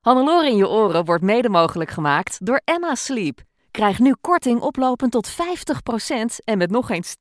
Hannelore 0.00 0.48
in 0.48 0.56
je 0.56 0.68
oren 0.68 1.04
wordt 1.04 1.22
mede 1.22 1.48
mogelijk 1.48 1.90
gemaakt 1.90 2.46
door 2.46 2.60
Emma 2.64 2.94
Sleep. 2.94 3.40
Krijg 3.70 3.98
nu 3.98 4.14
korting 4.20 4.60
oplopend 4.60 5.12
tot 5.12 5.30
50% 5.30 5.34
en 6.44 6.58
met 6.58 6.70
nog 6.70 6.90
eens 6.90 7.16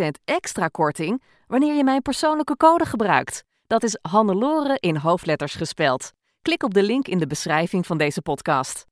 10% 0.00 0.06
extra 0.24 0.68
korting 0.68 1.22
wanneer 1.46 1.74
je 1.74 1.84
mijn 1.84 2.02
persoonlijke 2.02 2.56
code 2.56 2.86
gebruikt. 2.86 3.44
Dat 3.66 3.82
is 3.82 3.98
Hannelore 4.02 4.76
in 4.80 4.96
hoofdletters 4.96 5.54
gespeld. 5.54 6.12
Klik 6.46 6.62
op 6.62 6.74
de 6.74 6.82
link 6.82 7.08
in 7.08 7.18
de 7.18 7.26
beschrijving 7.26 7.86
van 7.86 7.98
deze 7.98 8.22
podcast. 8.22 8.86